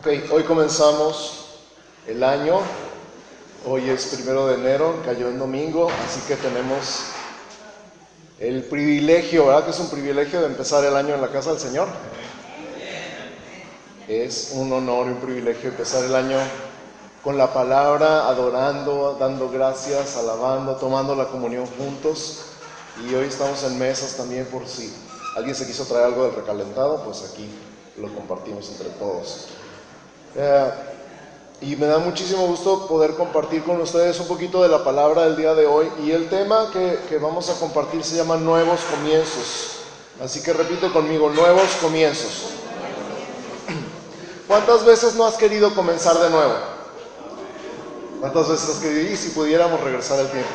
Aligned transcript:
Ok, 0.00 0.06
hoy 0.30 0.44
comenzamos 0.44 1.46
el 2.06 2.22
año. 2.22 2.60
Hoy 3.66 3.90
es 3.90 4.06
primero 4.14 4.46
de 4.46 4.54
enero, 4.54 5.02
cayó 5.04 5.28
en 5.28 5.40
domingo, 5.40 5.88
así 6.06 6.20
que 6.28 6.36
tenemos 6.36 7.06
el 8.38 8.62
privilegio, 8.62 9.46
¿verdad? 9.46 9.64
Que 9.64 9.72
es 9.72 9.80
un 9.80 9.90
privilegio 9.90 10.40
de 10.40 10.46
empezar 10.46 10.84
el 10.84 10.94
año 10.94 11.16
en 11.16 11.20
la 11.20 11.32
casa 11.32 11.50
del 11.50 11.58
Señor. 11.58 11.88
Es 14.06 14.52
un 14.54 14.72
honor 14.72 15.08
y 15.08 15.10
un 15.10 15.16
privilegio 15.16 15.70
empezar 15.70 16.04
el 16.04 16.14
año 16.14 16.38
con 17.24 17.36
la 17.36 17.52
palabra, 17.52 18.28
adorando, 18.28 19.16
dando 19.18 19.50
gracias, 19.50 20.16
alabando, 20.16 20.76
tomando 20.76 21.16
la 21.16 21.24
comunión 21.24 21.66
juntos. 21.66 22.44
Y 23.04 23.14
hoy 23.16 23.26
estamos 23.26 23.64
en 23.64 23.76
mesas 23.76 24.16
también 24.16 24.46
por 24.46 24.64
si 24.68 24.94
alguien 25.34 25.56
se 25.56 25.66
quiso 25.66 25.86
traer 25.86 26.04
algo 26.04 26.22
del 26.26 26.36
recalentado, 26.36 27.02
pues 27.02 27.28
aquí 27.28 27.50
lo 27.96 28.14
compartimos 28.14 28.70
entre 28.70 28.90
todos. 28.90 29.57
Eh, 30.40 30.70
y 31.62 31.74
me 31.74 31.86
da 31.86 31.98
muchísimo 31.98 32.46
gusto 32.46 32.86
poder 32.86 33.14
compartir 33.14 33.64
con 33.64 33.80
ustedes 33.80 34.20
un 34.20 34.28
poquito 34.28 34.62
de 34.62 34.68
la 34.68 34.84
palabra 34.84 35.24
del 35.24 35.36
día 35.36 35.52
de 35.54 35.66
hoy. 35.66 35.90
Y 36.04 36.12
el 36.12 36.28
tema 36.28 36.70
que, 36.72 37.00
que 37.08 37.18
vamos 37.18 37.50
a 37.50 37.54
compartir 37.54 38.04
se 38.04 38.14
llama 38.14 38.36
Nuevos 38.36 38.82
Comienzos. 38.82 39.78
Así 40.22 40.40
que 40.40 40.52
repite 40.52 40.92
conmigo, 40.92 41.28
nuevos 41.30 41.68
comienzos. 41.80 42.50
¿Cuántas 44.46 44.84
veces 44.84 45.16
no 45.16 45.26
has 45.26 45.34
querido 45.34 45.74
comenzar 45.74 46.16
de 46.20 46.30
nuevo? 46.30 46.54
¿Cuántas 48.20 48.48
veces 48.48 48.68
has 48.68 48.76
querido? 48.76 49.10
Y 49.10 49.16
si 49.16 49.30
pudiéramos 49.30 49.80
regresar 49.80 50.20
al 50.20 50.30
tiempo. 50.30 50.50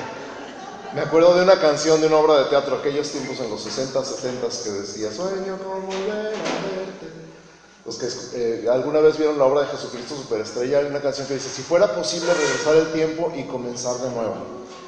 Me 0.96 1.02
acuerdo 1.02 1.36
de 1.36 1.44
una 1.44 1.60
canción 1.60 2.00
de 2.00 2.08
una 2.08 2.18
obra 2.18 2.38
de 2.38 2.46
teatro, 2.46 2.78
aquellos 2.78 3.10
tiempos 3.10 3.38
en 3.40 3.50
los 3.50 3.62
60, 3.62 4.06
70 4.06 4.48
que 4.64 4.70
decía, 4.70 5.12
sueño 5.12 5.58
con 5.58 5.86
volver 5.88 6.28
a 6.28 6.30
verte. 6.30 7.23
Los 7.86 7.98
que 7.98 8.08
eh, 8.36 8.66
alguna 8.72 9.02
vez 9.02 9.18
vieron 9.18 9.38
la 9.38 9.44
obra 9.44 9.62
de 9.62 9.68
Jesucristo 9.68 10.16
Superestrella, 10.16 10.80
hay 10.80 10.86
una 10.86 11.02
canción 11.02 11.28
que 11.28 11.34
dice, 11.34 11.50
si 11.50 11.64
fuera 11.64 11.94
posible 11.94 12.34
regresar 12.34 12.76
el 12.78 12.94
tiempo 12.94 13.34
y 13.36 13.44
comenzar 13.44 13.98
de 13.98 14.10
nuevo, 14.10 14.36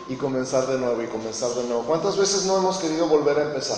y 0.08 0.16
comenzar 0.16 0.66
de 0.68 0.78
nuevo, 0.78 1.04
y 1.04 1.08
comenzar 1.08 1.50
de 1.56 1.64
nuevo. 1.66 1.84
¿Cuántas 1.84 2.16
veces 2.18 2.46
no 2.46 2.58
hemos 2.58 2.78
querido 2.78 3.08
volver 3.08 3.38
a 3.38 3.44
empezar? 3.44 3.78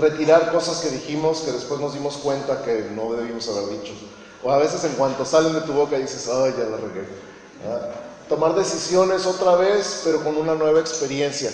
Retirar 0.00 0.50
cosas 0.50 0.80
que 0.80 0.90
dijimos 0.90 1.42
que 1.42 1.52
después 1.52 1.80
nos 1.80 1.94
dimos 1.94 2.16
cuenta 2.16 2.64
que 2.64 2.90
no 2.96 3.12
debimos 3.12 3.48
haber 3.48 3.80
dicho. 3.80 3.92
O 4.42 4.50
a 4.50 4.58
veces 4.58 4.82
en 4.82 4.92
cuanto 4.94 5.24
salen 5.24 5.52
de 5.52 5.60
tu 5.60 5.72
boca 5.72 5.96
dices, 5.96 6.28
ay, 6.28 6.52
ya 6.58 6.64
la 6.64 6.78
regué. 6.78 7.06
Tomar 8.28 8.56
decisiones 8.56 9.24
otra 9.24 9.54
vez, 9.54 10.00
pero 10.04 10.24
con 10.24 10.36
una 10.36 10.56
nueva 10.56 10.80
experiencia. 10.80 11.50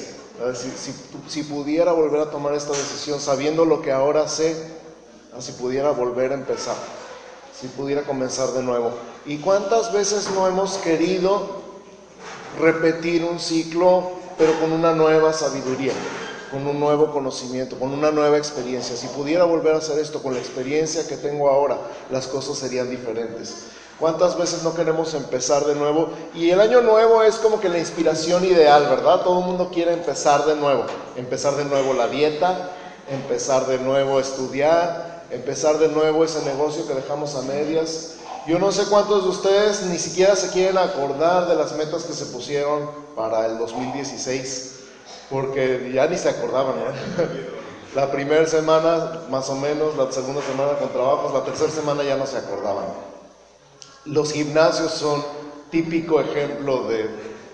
Si, 0.55 0.71
si, 0.71 0.95
si 1.29 1.43
pudiera 1.43 1.93
volver 1.93 2.23
a 2.23 2.31
tomar 2.31 2.55
esta 2.55 2.73
decisión 2.73 3.21
sabiendo 3.21 3.67
lo 3.67 3.83
que 3.83 3.93
ahora 3.93 4.27
sé, 4.27 4.57
si 5.41 5.53
pudiera 5.53 5.91
volver 5.91 6.33
a 6.33 6.35
empezar, 6.35 6.77
si 7.59 7.69
pudiera 7.69 8.03
comenzar 8.03 8.51
de 8.51 8.63
nuevo. 8.63 8.91
¿Y 9.25 9.39
cuántas 9.39 9.93
veces 9.93 10.31
no 10.35 10.47
hemos 10.47 10.77
querido 10.79 11.63
repetir 12.61 13.25
un 13.25 13.41
ciclo, 13.41 14.11
pero 14.37 14.59
con 14.61 14.73
una 14.73 14.93
nueva 14.93 15.33
sabiduría, 15.33 15.93
con 16.51 16.67
un 16.67 16.79
nuevo 16.79 17.11
conocimiento, 17.11 17.79
con 17.79 17.93
una 17.93 18.11
nueva 18.11 18.37
experiencia? 18.37 18.97
Si 18.97 19.07
pudiera 19.09 19.45
volver 19.45 19.75
a 19.75 19.79
hacer 19.79 19.99
esto 19.99 20.23
con 20.23 20.35
la 20.35 20.41
experiencia 20.41 21.07
que 21.07 21.17
tengo 21.17 21.49
ahora, 21.49 21.79
las 22.11 22.27
cosas 22.27 22.59
serían 22.59 22.91
diferentes. 22.91 23.69
¿Cuántas 23.99 24.37
veces 24.37 24.65
no 24.65 24.75
queremos 24.75 25.15
empezar 25.15 25.65
de 25.65 25.77
nuevo? 25.77 26.09
Y 26.35 26.51
el 26.51 26.61
año 26.61 26.81
nuevo 26.81 27.23
es 27.23 27.37
como 27.37 27.61
que 27.61 27.69
la 27.69 27.79
inspiración 27.79 28.45
ideal, 28.45 28.89
¿verdad? 28.89 29.23
Todo 29.23 29.39
el 29.39 29.47
mundo 29.47 29.71
quiere 29.73 29.93
empezar 29.93 30.45
de 30.45 30.57
nuevo. 30.57 30.85
Empezar 31.15 31.55
de 31.55 31.65
nuevo 31.65 31.95
la 31.95 32.09
dieta, 32.09 32.71
empezar 33.09 33.67
de 33.67 33.79
nuevo 33.79 34.19
a 34.19 34.21
estudiar, 34.21 35.12
empezar 35.33 35.79
de 35.79 35.89
nuevo 35.89 36.25
ese 36.25 36.45
negocio 36.45 36.87
que 36.87 36.95
dejamos 36.95 37.35
a 37.35 37.43
medias. 37.43 38.15
Yo 38.47 38.59
no 38.59 38.73
sé 38.73 38.85
cuántos 38.87 39.25
de 39.25 39.31
ustedes 39.31 39.83
ni 39.85 39.99
siquiera 39.99 40.37
se 40.37 40.51
quieren 40.51 40.79
acordar 40.79 41.49
de 41.49 41.55
las 41.55 41.73
metas 41.77 42.05
que 42.05 42.13
se 42.13 42.27
pusieron 42.27 42.91
para 43.17 43.47
el 43.47 43.59
2016, 43.59 44.73
porque 45.31 45.91
ya 45.95 46.07
ni 46.07 46.19
se 46.19 46.29
acordaban. 46.29 46.75
La 47.95 48.11
primera 48.11 48.47
semana 48.47 49.21
más 49.29 49.51
o 49.51 49.57
menos, 49.57 49.99
la 49.99 50.11
segunda 50.11 50.41
semana 50.41 50.79
con 50.79 50.89
trabajos, 50.89 51.35
la 51.35 51.45
tercera 51.45 51.71
semana 51.71 52.03
ya 52.03 52.17
no 52.17 52.27
se 52.27 52.39
acordaban. 52.39 52.87
Los 54.07 54.33
gimnasios 54.33 54.93
son 54.93 55.23
típico 55.71 56.19
ejemplo 56.19 56.85
de 56.85 57.11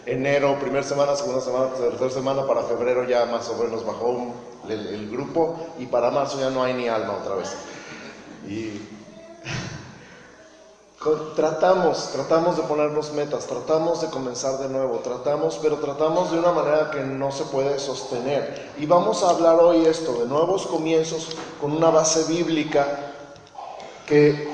enero, 0.09 0.59
primera 0.59 0.83
semana, 0.83 1.15
segunda 1.15 1.41
semana, 1.41 1.67
tercera 1.75 2.11
semana, 2.11 2.47
para 2.47 2.63
febrero 2.63 3.05
ya 3.05 3.27
más 3.27 3.49
o 3.49 3.57
menos 3.63 3.85
bajó 3.85 4.33
el, 4.69 4.87
el, 4.87 5.11
grupo 5.11 5.57
y 5.79 5.87
para 5.87 6.11
marzo 6.11 6.41
ya 6.41 6.51
no 6.51 6.63
hay 6.63 6.75
ni 6.75 6.89
alma 6.89 7.19
otra 7.21 7.35
vez. 7.35 7.55
Y 8.47 8.81
tratamos, 11.37 12.11
tratamos 12.13 12.57
de 12.57 12.63
ponernos 12.63 13.13
metas, 13.13 13.47
tratamos 13.47 14.01
de 14.01 14.09
comenzar 14.09 14.59
de 14.59 14.69
nuevo, 14.69 14.99
tratamos, 14.99 15.59
pero 15.63 15.77
tratamos 15.77 16.33
de 16.33 16.39
una 16.39 16.53
manera 16.53 16.91
que 16.91 17.01
no 17.01 17.31
se 17.31 17.45
puede 17.45 17.79
sostener. 17.79 18.71
Y 18.79 18.87
vamos 18.87 19.23
a 19.23 19.31
hablar 19.31 19.57
hoy 19.61 19.85
esto, 19.85 20.15
de 20.21 20.27
nuevos 20.27 20.67
comienzos 20.67 21.37
con 21.61 21.73
una 21.73 21.91
base 21.91 22.25
bíblica 22.25 23.13
que 24.07 24.49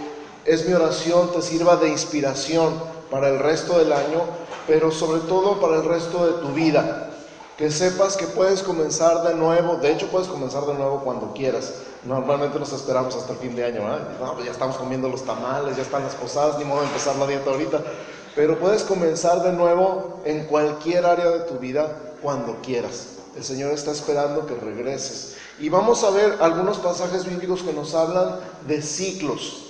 es 0.45 0.67
mi 0.67 0.75
oración, 0.75 1.31
te 1.33 1.41
sirva 1.41 1.77
de 1.77 1.89
inspiración 1.89 2.75
para 3.11 3.29
el 3.29 3.39
resto 3.39 3.79
del 3.79 3.93
año, 3.93 4.23
pero 4.67 4.91
sobre 4.91 5.21
todo 5.21 5.61
para 5.61 5.77
el 5.77 5.85
resto 5.85 6.27
de 6.27 6.33
tu 6.41 6.53
vida. 6.55 7.11
Que 7.57 7.71
sepas 7.71 8.17
que 8.17 8.27
puedes 8.27 8.63
comenzar 8.63 9.23
de 9.23 9.35
nuevo, 9.35 9.77
de 9.77 9.93
hecho 9.93 10.09
puedes 10.09 10.27
comenzar 10.27 10.67
de 10.67 10.75
nuevo 10.75 11.01
cuando 11.05 11.33
quieras. 11.33 11.75
Normalmente 12.03 12.59
nos 12.59 12.73
esperamos 12.73 13.15
hasta 13.15 13.33
el 13.33 13.39
fin 13.39 13.55
de 13.55 13.65
año, 13.65 13.83
pues 14.35 14.45
ya 14.45 14.51
estamos 14.51 14.77
comiendo 14.77 15.09
los 15.09 15.25
tamales, 15.25 15.77
ya 15.77 15.83
están 15.83 16.03
las 16.03 16.17
posadas, 16.17 16.59
ni 16.59 16.65
modo 16.65 16.81
de 16.81 16.87
empezar 16.87 17.15
la 17.17 17.27
dieta 17.27 17.51
ahorita. 17.51 17.81
Pero 18.35 18.59
puedes 18.59 18.83
comenzar 18.83 19.43
de 19.43 19.53
nuevo 19.53 20.21
en 20.25 20.47
cualquier 20.47 21.07
área 21.07 21.31
de 21.31 21.41
tu 21.41 21.59
vida 21.59 21.97
cuando 22.21 22.57
quieras. 22.61 23.11
El 23.37 23.45
Señor 23.45 23.73
está 23.73 23.93
esperando 23.93 24.47
que 24.47 24.55
regreses. 24.55 25.37
Y 25.61 25.69
vamos 25.69 26.03
a 26.03 26.11
ver 26.11 26.39
algunos 26.41 26.79
pasajes 26.79 27.25
bíblicos 27.25 27.63
que 27.63 27.73
nos 27.73 27.95
hablan 27.95 28.37
de 28.67 28.83
ciclos. 28.83 29.64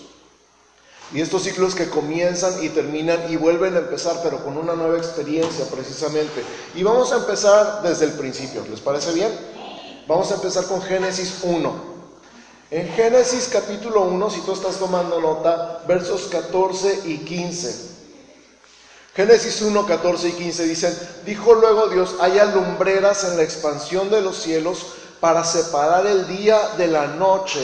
Y 1.13 1.21
estos 1.21 1.43
ciclos 1.43 1.75
que 1.75 1.91
comienzan 1.91 2.65
y 2.65 2.71
terminan 2.71 3.31
y 3.31 3.37
vuelven 3.37 3.77
a 3.77 3.81
empezar, 3.81 4.21
pero 4.23 4.43
con 4.43 4.57
una 4.57 4.75
nueva 4.75 4.97
experiencia 4.97 5.65
precisamente. 5.67 6.43
Y 6.75 6.83
vamos 6.83 7.13
a 7.13 7.17
empezar 7.17 7.83
desde 7.83 8.07
el 8.07 8.13
principio, 8.13 8.65
¿les 8.69 8.81
parece 8.81 9.13
bien? 9.13 9.31
Vamos 10.09 10.31
a 10.33 10.35
empezar 10.35 10.65
con 10.67 10.83
Génesis 10.83 11.41
1. 11.43 11.95
En 12.71 12.89
Génesis 12.95 13.49
capítulo 13.53 14.03
1, 14.03 14.31
si 14.31 14.41
tú 14.41 14.53
estás 14.53 14.77
tomando 14.77 15.21
nota, 15.21 15.83
versos 15.87 16.23
14 16.25 17.03
y 17.05 17.19
15. 17.19 17.95
Génesis 19.15 19.63
1, 19.63 19.87
14 19.87 20.29
y 20.29 20.33
15 20.33 20.65
dicen, 20.67 20.99
dijo 21.25 21.55
luego 21.55 21.87
Dios, 21.87 22.17
haya 22.21 22.47
lumbreras 22.47 23.23
en 23.25 23.37
la 23.37 23.45
expansión 23.45 24.11
de 24.11 24.21
los 24.21 24.43
cielos 24.43 24.87
para 25.21 25.45
separar 25.45 26.07
el 26.07 26.27
día 26.27 26.59
de 26.77 26.89
la 26.89 27.07
noche 27.07 27.61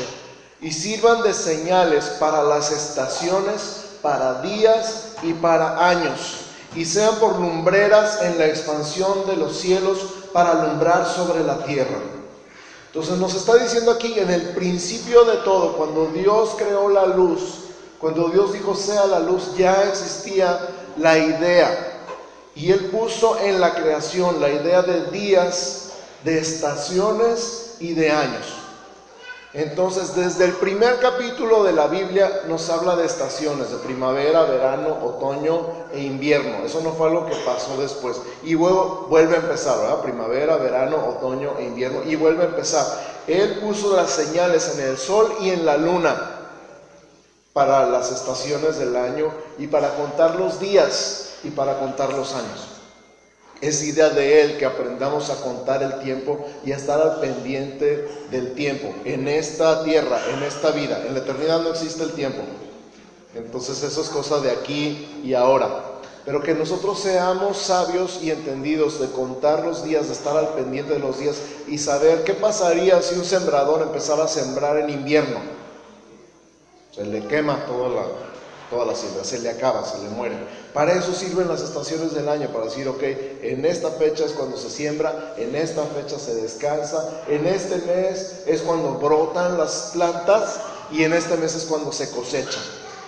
y 0.60 0.72
sirvan 0.72 1.22
de 1.22 1.32
señales 1.32 2.04
para 2.21 2.43
las 2.43 2.71
estaciones, 2.71 3.84
para 4.03 4.43
días 4.43 5.12
y 5.22 5.32
para 5.34 5.88
años, 5.88 6.37
y 6.75 6.84
sean 6.84 7.16
por 7.16 7.38
lumbreras 7.38 8.22
en 8.22 8.38
la 8.38 8.47
expansión 8.47 9.26
de 9.26 9.37
los 9.37 9.56
cielos 9.56 9.98
para 10.32 10.53
alumbrar 10.53 11.06
sobre 11.06 11.43
la 11.43 11.65
tierra. 11.65 11.98
Entonces 12.87 13.19
nos 13.19 13.34
está 13.34 13.54
diciendo 13.56 13.93
aquí, 13.93 14.19
en 14.19 14.31
el 14.31 14.50
principio 14.50 15.25
de 15.25 15.38
todo, 15.38 15.76
cuando 15.76 16.06
Dios 16.06 16.54
creó 16.56 16.88
la 16.88 17.06
luz, 17.06 17.41
cuando 18.00 18.28
Dios 18.28 18.53
dijo 18.53 18.75
sea 18.75 19.06
la 19.06 19.21
luz, 19.21 19.54
ya 19.56 19.84
existía 19.84 20.59
la 20.97 21.19
idea. 21.19 21.87
Y 22.54 22.72
Él 22.72 22.87
puso 22.87 23.38
en 23.38 23.60
la 23.60 23.75
creación 23.75 24.41
la 24.41 24.50
idea 24.50 24.82
de 24.82 25.10
días, 25.10 25.91
de 26.25 26.38
estaciones 26.38 27.77
y 27.78 27.92
de 27.92 28.10
años. 28.10 28.59
Entonces, 29.53 30.15
desde 30.15 30.44
el 30.44 30.53
primer 30.53 31.00
capítulo 31.00 31.65
de 31.65 31.72
la 31.72 31.88
Biblia 31.88 32.43
nos 32.47 32.71
habla 32.71 32.94
de 32.94 33.06
estaciones, 33.06 33.72
de 33.72 33.78
primavera, 33.78 34.45
verano, 34.45 34.97
otoño 35.03 35.66
e 35.92 36.03
invierno. 36.03 36.65
Eso 36.65 36.80
no 36.83 36.92
fue 36.92 37.09
algo 37.09 37.27
que 37.27 37.34
pasó 37.45 37.77
después. 37.80 38.21
Y 38.45 38.53
luego 38.53 39.07
vuelve 39.09 39.34
a 39.34 39.41
empezar, 39.41 39.80
¿verdad? 39.80 40.03
Primavera, 40.03 40.57
verano, 40.57 41.04
otoño 41.09 41.54
e 41.59 41.65
invierno. 41.65 42.04
Y 42.04 42.15
vuelve 42.15 42.45
a 42.45 42.48
empezar. 42.48 42.86
Él 43.27 43.59
puso 43.59 43.97
las 43.97 44.10
señales 44.10 44.77
en 44.77 44.86
el 44.86 44.97
sol 44.97 45.34
y 45.41 45.51
en 45.51 45.66
la 45.66 45.77
luna 45.77 46.36
para 47.53 47.86
las 47.86 48.13
estaciones 48.13 48.78
del 48.78 48.95
año 48.95 49.33
y 49.59 49.66
para 49.66 49.97
contar 49.97 50.36
los 50.36 50.60
días 50.60 51.33
y 51.42 51.51
para 51.51 51.80
contar 51.80 52.13
los 52.13 52.34
años. 52.34 52.79
Es 53.60 53.83
idea 53.83 54.09
de 54.09 54.41
Él 54.41 54.57
que 54.57 54.65
aprendamos 54.65 55.28
a 55.28 55.36
contar 55.42 55.83
el 55.83 56.01
tiempo 56.01 56.45
y 56.65 56.72
a 56.72 56.77
estar 56.77 57.01
al 57.01 57.21
pendiente 57.21 58.09
del 58.30 58.54
tiempo. 58.54 58.95
En 59.04 59.28
esta 59.28 59.84
tierra, 59.84 60.18
en 60.34 60.42
esta 60.42 60.71
vida, 60.71 61.04
en 61.07 61.15
la 61.15 61.21
eternidad 61.21 61.60
no 61.60 61.71
existe 61.71 62.03
el 62.03 62.12
tiempo. 62.12 62.41
Entonces 63.34 63.83
eso 63.83 64.01
es 64.01 64.09
cosa 64.09 64.41
de 64.41 64.51
aquí 64.51 65.21
y 65.22 65.34
ahora. 65.34 65.84
Pero 66.24 66.42
que 66.42 66.54
nosotros 66.54 67.01
seamos 67.01 67.59
sabios 67.59 68.21
y 68.22 68.30
entendidos 68.30 69.01
de 69.01 69.09
contar 69.09 69.65
los 69.65 69.84
días, 69.84 70.09
de 70.09 70.15
estar 70.15 70.36
al 70.36 70.48
pendiente 70.54 70.95
de 70.95 70.98
los 70.98 71.18
días 71.18 71.36
y 71.66 71.78
saber 71.78 72.24
qué 72.24 72.34
pasaría 72.34 73.01
si 73.03 73.16
un 73.16 73.24
sembrador 73.24 73.83
empezara 73.83 74.24
a 74.24 74.28
sembrar 74.28 74.78
en 74.78 74.91
invierno. 74.91 75.39
Se 76.92 77.04
le 77.04 77.24
quema 77.27 77.65
toda 77.66 77.89
la, 77.89 78.03
toda 78.71 78.87
la 78.87 78.95
siembra, 78.95 79.25
se 79.25 79.41
le 79.41 79.51
acaba, 79.51 79.84
se 79.84 79.99
le 79.99 80.09
muere. 80.11 80.37
Para 80.72 80.93
eso 80.93 81.13
sirven 81.13 81.49
las 81.49 81.61
estaciones 81.61 82.15
del 82.15 82.28
año, 82.28 82.49
para 82.53 82.67
decir, 82.67 82.89
ok, 82.89 83.03
en 83.43 83.65
esta 83.67 83.91
fecha 83.91 84.25
es 84.25 84.33
cuando 84.33 84.57
se 84.57 84.71
siembra, 84.71 85.34
en 85.37 85.55
esta 85.57 85.83
fecha 85.84 86.19
se 86.19 86.34
descansa, 86.37 87.22
en 87.28 87.47
este 87.47 87.77
mes 87.87 88.45
es 88.47 88.63
cuando 88.63 88.95
brotan 88.95 89.59
las 89.59 89.91
plantas 89.93 90.61
y 90.93 91.03
en 91.03 91.13
este 91.13 91.37
mes 91.37 91.55
es 91.57 91.65
cuando 91.65 91.93
se 91.93 92.11
cosecha. 92.11 92.61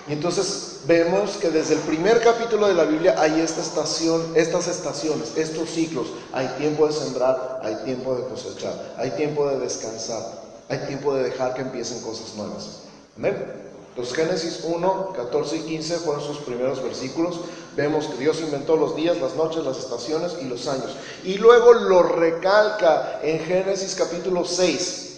Y 0.09 0.15
entonces 0.15 0.81
vemos 0.87 1.37
que 1.37 1.51
desde 1.51 1.75
el 1.75 1.81
primer 1.81 2.21
capítulo 2.21 2.67
de 2.67 2.75
la 2.75 2.85
Biblia 2.85 3.15
hay 3.19 3.41
estas 3.41 3.67
estaciones, 3.69 5.37
estos 5.37 5.71
ciclos. 5.71 6.09
Hay 6.33 6.49
tiempo 6.59 6.89
de 6.89 6.93
sembrar, 6.93 7.61
hay 7.63 7.77
tiempo 7.85 8.17
de 8.17 8.25
cosechar, 8.25 8.95
hay 8.99 9.11
tiempo 9.13 9.49
de 9.49 9.61
descansar, 9.61 10.43
hay 10.69 10.79
tiempo 10.89 11.15
de 11.15 11.23
dejar 11.25 11.55
que 11.55 11.63
empiecen 11.63 12.03
cosas 12.03 12.35
nuevas. 12.35 12.81
Amén. 13.17 13.72
Los 13.97 14.15
Génesis 14.15 14.61
1, 14.65 15.13
14 15.15 15.57
y 15.57 15.61
15 15.61 15.99
fueron 15.99 16.25
sus 16.25 16.39
primeros 16.39 16.83
versículos. 16.83 17.41
Vemos 17.77 18.07
que 18.07 18.17
Dios 18.17 18.41
inventó 18.41 18.77
los 18.77 18.97
días, 18.97 19.19
las 19.21 19.37
noches, 19.37 19.65
las 19.65 19.79
estaciones 19.79 20.33
y 20.41 20.47
los 20.47 20.67
años. 20.67 20.97
Y 21.25 21.35
luego 21.35 21.75
lo 21.75 22.03
recalca 22.03 23.21
en 23.23 23.41
Génesis 23.41 23.95
capítulo 23.95 24.47
6. 24.47 25.09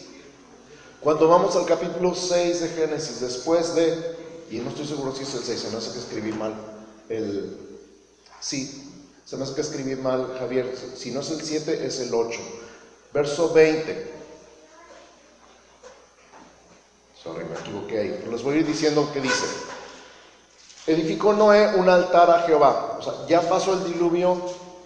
Cuando 1.00 1.28
vamos 1.28 1.54
al 1.54 1.66
capítulo 1.66 2.14
6 2.14 2.60
de 2.60 2.68
Génesis, 2.70 3.20
después 3.20 3.74
de, 3.76 4.16
y 4.50 4.58
no 4.58 4.70
estoy 4.70 4.86
seguro 4.86 5.14
si 5.14 5.22
es 5.22 5.34
el 5.34 5.44
6, 5.44 5.60
se 5.60 5.70
me 5.70 5.76
hace 5.76 5.92
que 5.92 5.98
escribí 5.98 6.32
mal, 6.32 6.54
el, 7.08 7.56
sí, 8.40 8.90
se 9.24 9.36
me 9.36 9.44
hace 9.44 9.54
que 9.54 9.60
escribí 9.60 9.94
mal, 9.96 10.34
Javier, 10.38 10.74
si 10.96 11.12
no 11.12 11.20
es 11.20 11.30
el 11.30 11.42
7, 11.42 11.86
es 11.86 12.00
el 12.00 12.14
8. 12.14 12.40
Verso 13.12 13.52
20. 13.52 14.13
Sorry, 17.24 17.42
me 17.46 17.58
equivoqué 17.58 17.98
ahí. 17.98 18.24
Les 18.30 18.42
voy 18.42 18.56
a 18.56 18.58
ir 18.58 18.66
diciendo 18.66 19.08
qué 19.14 19.20
dice. 19.22 19.46
Edificó 20.86 21.32
Noé 21.32 21.74
un 21.76 21.88
altar 21.88 22.28
a 22.30 22.40
Jehová. 22.40 22.98
O 22.98 23.02
sea, 23.02 23.14
ya 23.26 23.40
pasó 23.40 23.72
el 23.72 23.84
diluvio, 23.84 24.36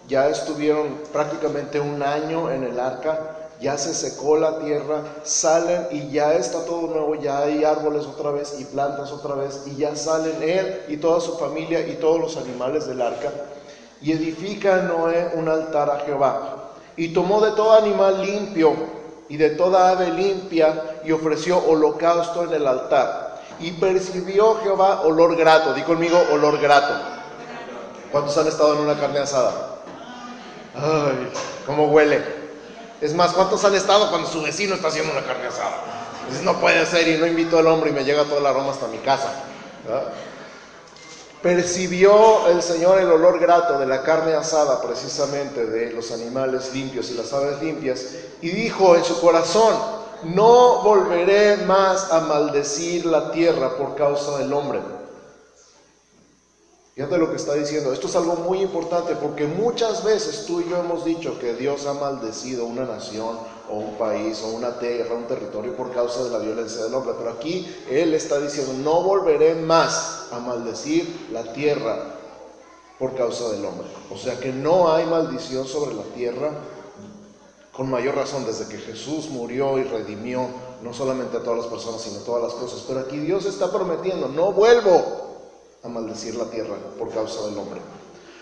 ya 0.06 0.28
estuvieron 0.28 1.00
prácticamente 1.12 1.80
un 1.80 2.00
año 2.00 2.48
en 2.52 2.62
el 2.62 2.78
arca, 2.78 3.50
ya 3.60 3.76
se 3.76 3.92
secó 3.92 4.36
la 4.36 4.60
tierra, 4.60 5.02
salen 5.24 5.88
y 5.90 6.10
ya 6.10 6.34
está 6.34 6.64
todo 6.64 6.86
nuevo, 6.86 7.16
ya 7.16 7.40
hay 7.40 7.64
árboles 7.64 8.06
otra 8.06 8.30
vez 8.30 8.54
y 8.60 8.64
plantas 8.66 9.10
otra 9.10 9.34
vez, 9.34 9.62
y 9.66 9.74
ya 9.74 9.96
salen 9.96 10.40
él 10.40 10.82
y 10.86 10.98
toda 10.98 11.20
su 11.20 11.36
familia 11.38 11.88
y 11.88 11.94
todos 11.94 12.20
los 12.20 12.36
animales 12.36 12.86
del 12.86 13.02
arca. 13.02 13.32
Y 14.00 14.12
edifica 14.12 14.82
Noé 14.82 15.32
un 15.34 15.48
altar 15.48 15.90
a 15.90 15.98
Jehová. 16.06 16.54
Y 16.96 17.12
tomó 17.12 17.40
de 17.40 17.50
todo 17.50 17.72
animal 17.72 18.24
limpio 18.24 18.97
y 19.28 19.36
de 19.36 19.50
toda 19.50 19.90
ave 19.90 20.10
limpia 20.10 21.00
y 21.04 21.12
ofreció 21.12 21.58
holocausto 21.58 22.44
en 22.44 22.54
el 22.54 22.66
altar. 22.66 23.38
Y 23.60 23.72
percibió 23.72 24.60
Jehová 24.62 25.02
olor 25.02 25.36
grato. 25.36 25.74
Di 25.74 25.82
conmigo 25.82 26.20
olor 26.32 26.58
grato. 26.60 26.94
¿Cuántos 28.10 28.36
han 28.38 28.46
estado 28.46 28.74
en 28.74 28.80
una 28.80 28.98
carne 28.98 29.18
asada? 29.18 29.52
Ay, 30.74 31.30
cómo 31.66 31.86
huele. 31.86 32.22
Es 33.00 33.14
más, 33.14 33.32
¿cuántos 33.32 33.64
han 33.64 33.74
estado 33.74 34.10
cuando 34.10 34.28
su 34.28 34.42
vecino 34.42 34.74
está 34.74 34.88
haciendo 34.88 35.12
una 35.12 35.22
carne 35.22 35.48
asada? 35.48 35.76
Dices, 36.28 36.42
no 36.42 36.58
puede 36.60 36.84
ser 36.86 37.06
y 37.08 37.18
no 37.18 37.26
invito 37.26 37.58
al 37.58 37.66
hombre 37.66 37.90
y 37.90 37.92
me 37.92 38.04
llega 38.04 38.24
todo 38.24 38.38
el 38.38 38.46
aroma 38.46 38.72
hasta 38.72 38.86
mi 38.88 38.98
casa. 38.98 39.32
Percibió 41.42 42.48
el 42.48 42.62
Señor 42.62 42.98
el 42.98 43.10
olor 43.10 43.38
grato 43.38 43.78
de 43.78 43.86
la 43.86 44.02
carne 44.02 44.34
asada, 44.34 44.80
precisamente 44.82 45.66
de 45.66 45.92
los 45.92 46.10
animales 46.10 46.72
limpios 46.74 47.10
y 47.10 47.14
las 47.14 47.32
aves 47.32 47.62
limpias, 47.62 48.06
y 48.40 48.48
dijo 48.50 48.96
en 48.96 49.04
su 49.04 49.20
corazón, 49.20 49.74
no 50.24 50.82
volveré 50.82 51.58
más 51.58 52.10
a 52.10 52.20
maldecir 52.20 53.06
la 53.06 53.30
tierra 53.30 53.76
por 53.76 53.94
causa 53.94 54.38
del 54.38 54.52
hombre. 54.52 54.80
Fíjate 56.96 57.18
lo 57.18 57.30
que 57.30 57.36
está 57.36 57.54
diciendo. 57.54 57.92
Esto 57.92 58.08
es 58.08 58.16
algo 58.16 58.34
muy 58.34 58.60
importante 58.60 59.14
porque 59.14 59.46
muchas 59.46 60.02
veces 60.02 60.44
tú 60.46 60.60
y 60.60 60.68
yo 60.68 60.78
hemos 60.78 61.04
dicho 61.04 61.38
que 61.38 61.54
Dios 61.54 61.86
ha 61.86 61.94
maldecido 61.94 62.64
una 62.64 62.84
nación 62.84 63.38
o 63.70 63.74
un 63.74 63.96
país 63.96 64.42
o 64.42 64.48
una 64.48 64.78
tierra, 64.78 65.14
un 65.14 65.26
territorio 65.26 65.76
por 65.76 65.92
causa 65.92 66.24
de 66.24 66.30
la 66.30 66.38
violencia 66.38 66.84
del 66.84 66.94
hombre. 66.94 67.14
Pero 67.18 67.30
aquí 67.30 67.66
Él 67.90 68.14
está 68.14 68.40
diciendo, 68.40 68.72
no 68.82 69.02
volveré 69.02 69.54
más 69.54 70.28
a 70.32 70.38
maldecir 70.38 71.28
la 71.32 71.52
tierra 71.52 72.14
por 72.98 73.14
causa 73.14 73.50
del 73.50 73.64
hombre. 73.64 73.86
O 74.10 74.16
sea 74.16 74.38
que 74.38 74.52
no 74.52 74.92
hay 74.92 75.06
maldición 75.06 75.66
sobre 75.66 75.94
la 75.94 76.02
tierra 76.14 76.50
con 77.72 77.88
mayor 77.88 78.16
razón 78.16 78.44
desde 78.44 78.66
que 78.66 78.78
Jesús 78.78 79.30
murió 79.30 79.78
y 79.78 79.84
redimió 79.84 80.48
no 80.82 80.92
solamente 80.92 81.36
a 81.36 81.42
todas 81.42 81.58
las 81.60 81.68
personas, 81.68 82.02
sino 82.02 82.20
a 82.20 82.24
todas 82.24 82.42
las 82.42 82.52
cosas. 82.54 82.84
Pero 82.88 83.00
aquí 83.00 83.18
Dios 83.18 83.46
está 83.46 83.70
prometiendo, 83.70 84.28
no 84.28 84.52
vuelvo 84.52 85.28
a 85.84 85.88
maldecir 85.88 86.34
la 86.34 86.46
tierra 86.46 86.74
por 86.98 87.10
causa 87.10 87.46
del 87.46 87.56
hombre. 87.56 87.80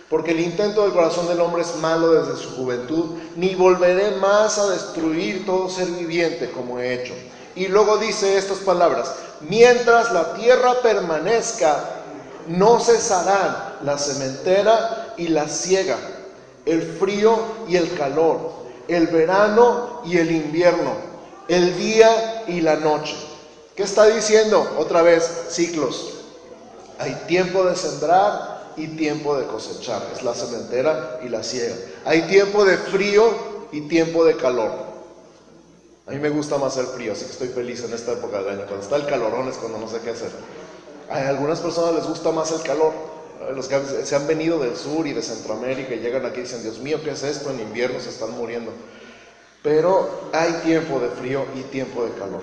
Porque 0.09 0.31
el 0.31 0.41
intento 0.41 0.83
del 0.83 0.93
corazón 0.93 1.27
del 1.27 1.41
hombre 1.41 1.63
es 1.63 1.75
malo 1.77 2.13
desde 2.13 2.41
su 2.41 2.57
juventud, 2.57 3.17
ni 3.35 3.55
volveré 3.55 4.13
más 4.13 4.59
a 4.59 4.71
destruir 4.71 5.45
todo 5.45 5.69
ser 5.69 5.89
viviente 5.89 6.51
como 6.53 6.79
he 6.79 6.95
hecho. 6.95 7.15
Y 7.57 7.67
luego 7.69 7.97
dice 7.99 8.37
estas 8.37 8.59
palabras, 8.59 9.13
mientras 9.41 10.13
la 10.13 10.35
tierra 10.35 10.75
permanezca, 10.83 12.03
no 12.47 12.79
cesarán 12.79 13.77
la 13.83 13.99
cementera 13.99 15.15
y 15.17 15.29
la 15.29 15.49
siega, 15.49 15.99
el 16.65 16.83
frío 16.83 17.39
y 17.67 17.77
el 17.77 17.93
calor, 17.97 18.53
el 18.87 19.09
verano 19.09 20.03
y 20.05 20.19
el 20.19 20.31
invierno, 20.31 20.93
el 21.49 21.77
día 21.77 22.45
y 22.47 22.61
la 22.61 22.77
noche. 22.77 23.17
¿Qué 23.75 23.83
está 23.83 24.07
diciendo? 24.07 24.77
Otra 24.79 25.03
vez, 25.03 25.29
ciclos. 25.51 26.13
Hay 26.99 27.13
tiempo 27.27 27.65
de 27.65 27.77
sembrar 27.77 28.56
y 28.77 28.89
tiempo 28.89 29.37
de 29.37 29.47
cosechar. 29.47 30.03
Es 30.15 30.23
la 30.23 30.35
cementera 30.35 31.21
y 31.25 31.29
la 31.29 31.43
siega. 31.43 31.77
Hay 32.05 32.23
tiempo 32.23 32.65
de 32.65 32.77
frío 32.77 33.35
y 33.73 33.83
tiempo 33.83 34.25
de 34.25 34.37
calor. 34.37 34.73
A 36.07 36.13
mí 36.13 36.19
me 36.19 36.29
gusta 36.29 36.57
más 36.59 36.77
el 36.77 36.87
frío, 36.87 37.13
así 37.13 37.25
que 37.25 37.33
estoy 37.33 37.49
feliz 37.49 37.83
en 37.83 37.93
esta 37.93 38.13
época 38.13 38.39
del 38.39 38.51
año. 38.51 38.67
Cuando 38.67 38.83
está 38.83 38.97
el 38.97 39.07
calorón 39.07 39.49
es 39.49 39.57
cuando 39.57 39.79
no 39.79 39.89
sé 39.89 40.01
qué 40.01 40.11
hacer. 40.11 40.31
A 41.11 41.29
algunas 41.29 41.61
personas 41.61 41.95
les 41.95 42.07
gusta 42.07 42.31
más 42.31 42.53
el 42.53 42.63
calor. 42.63 42.93
Los 43.55 43.69
que 43.69 43.79
se 44.05 44.17
han 44.17 44.27
venido 44.27 44.59
del 44.59 44.77
sur 44.77 45.07
y 45.07 45.13
de 45.13 45.23
Centroamérica 45.23 45.95
y 45.95 45.99
llegan 45.99 46.25
aquí 46.25 46.41
y 46.41 46.43
dicen, 46.45 46.63
Dios 46.63 46.79
mío, 46.79 47.01
¿qué 47.03 47.11
es 47.11 47.23
esto? 47.23 47.51
En 47.51 47.61
invierno 47.61 48.01
se 48.01 48.09
están 48.09 48.31
muriendo. 48.33 48.73
Pero 49.63 50.09
hay 50.33 50.53
tiempo 50.65 51.01
de 51.01 51.09
frío 51.09 51.45
y 51.55 51.63
tiempo 51.63 52.05
de 52.05 52.13
calor 52.13 52.43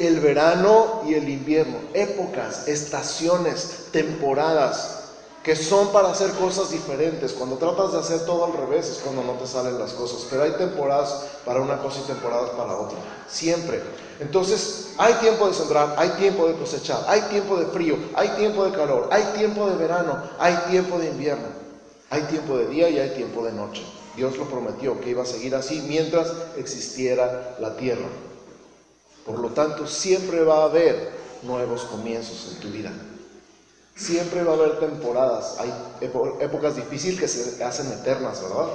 el 0.00 0.18
verano 0.18 1.02
y 1.06 1.14
el 1.14 1.28
invierno, 1.28 1.76
épocas, 1.92 2.66
estaciones, 2.66 3.88
temporadas, 3.92 4.99
que 5.42 5.56
son 5.56 5.90
para 5.90 6.10
hacer 6.10 6.32
cosas 6.32 6.70
diferentes. 6.70 7.32
Cuando 7.32 7.56
tratas 7.56 7.92
de 7.92 7.98
hacer 7.98 8.26
todo 8.26 8.44
al 8.44 8.52
revés 8.52 8.88
es 8.88 8.98
cuando 8.98 9.22
no 9.22 9.32
te 9.34 9.46
salen 9.46 9.78
las 9.78 9.92
cosas, 9.92 10.26
pero 10.28 10.42
hay 10.42 10.52
temporadas 10.52 11.24
para 11.44 11.60
una 11.60 11.78
cosa 11.78 12.00
y 12.00 12.06
temporadas 12.08 12.50
para 12.50 12.76
otra, 12.76 12.98
siempre. 13.28 13.82
Entonces, 14.20 14.90
hay 14.98 15.14
tiempo 15.14 15.48
de 15.48 15.54
sembrar, 15.54 15.94
hay 15.96 16.10
tiempo 16.10 16.46
de 16.46 16.54
cosechar, 16.54 17.04
hay 17.08 17.22
tiempo 17.22 17.56
de 17.56 17.66
frío, 17.66 17.96
hay 18.14 18.28
tiempo 18.30 18.64
de 18.66 18.72
calor, 18.72 19.08
hay 19.10 19.22
tiempo 19.38 19.68
de 19.70 19.76
verano, 19.76 20.22
hay 20.38 20.54
tiempo 20.68 20.98
de 20.98 21.08
invierno, 21.08 21.48
hay 22.10 22.22
tiempo 22.22 22.58
de 22.58 22.66
día 22.66 22.90
y 22.90 22.98
hay 22.98 23.10
tiempo 23.10 23.42
de 23.42 23.52
noche. 23.52 23.82
Dios 24.16 24.36
lo 24.36 24.44
prometió 24.44 25.00
que 25.00 25.10
iba 25.10 25.22
a 25.22 25.26
seguir 25.26 25.54
así 25.54 25.82
mientras 25.88 26.32
existiera 26.58 27.56
la 27.60 27.76
tierra. 27.76 28.08
Por 29.24 29.38
lo 29.38 29.50
tanto, 29.50 29.86
siempre 29.86 30.42
va 30.42 30.62
a 30.62 30.64
haber 30.64 31.12
nuevos 31.42 31.84
comienzos 31.84 32.52
en 32.52 32.60
tu 32.60 32.68
vida. 32.68 32.92
Siempre 33.94 34.42
va 34.42 34.52
a 34.52 34.54
haber 34.54 34.78
temporadas. 34.78 35.56
Hay 35.58 35.72
épocas 36.40 36.76
difíciles 36.76 37.20
que 37.20 37.28
se 37.28 37.62
hacen 37.62 37.92
eternas, 37.92 38.42
¿verdad? 38.42 38.68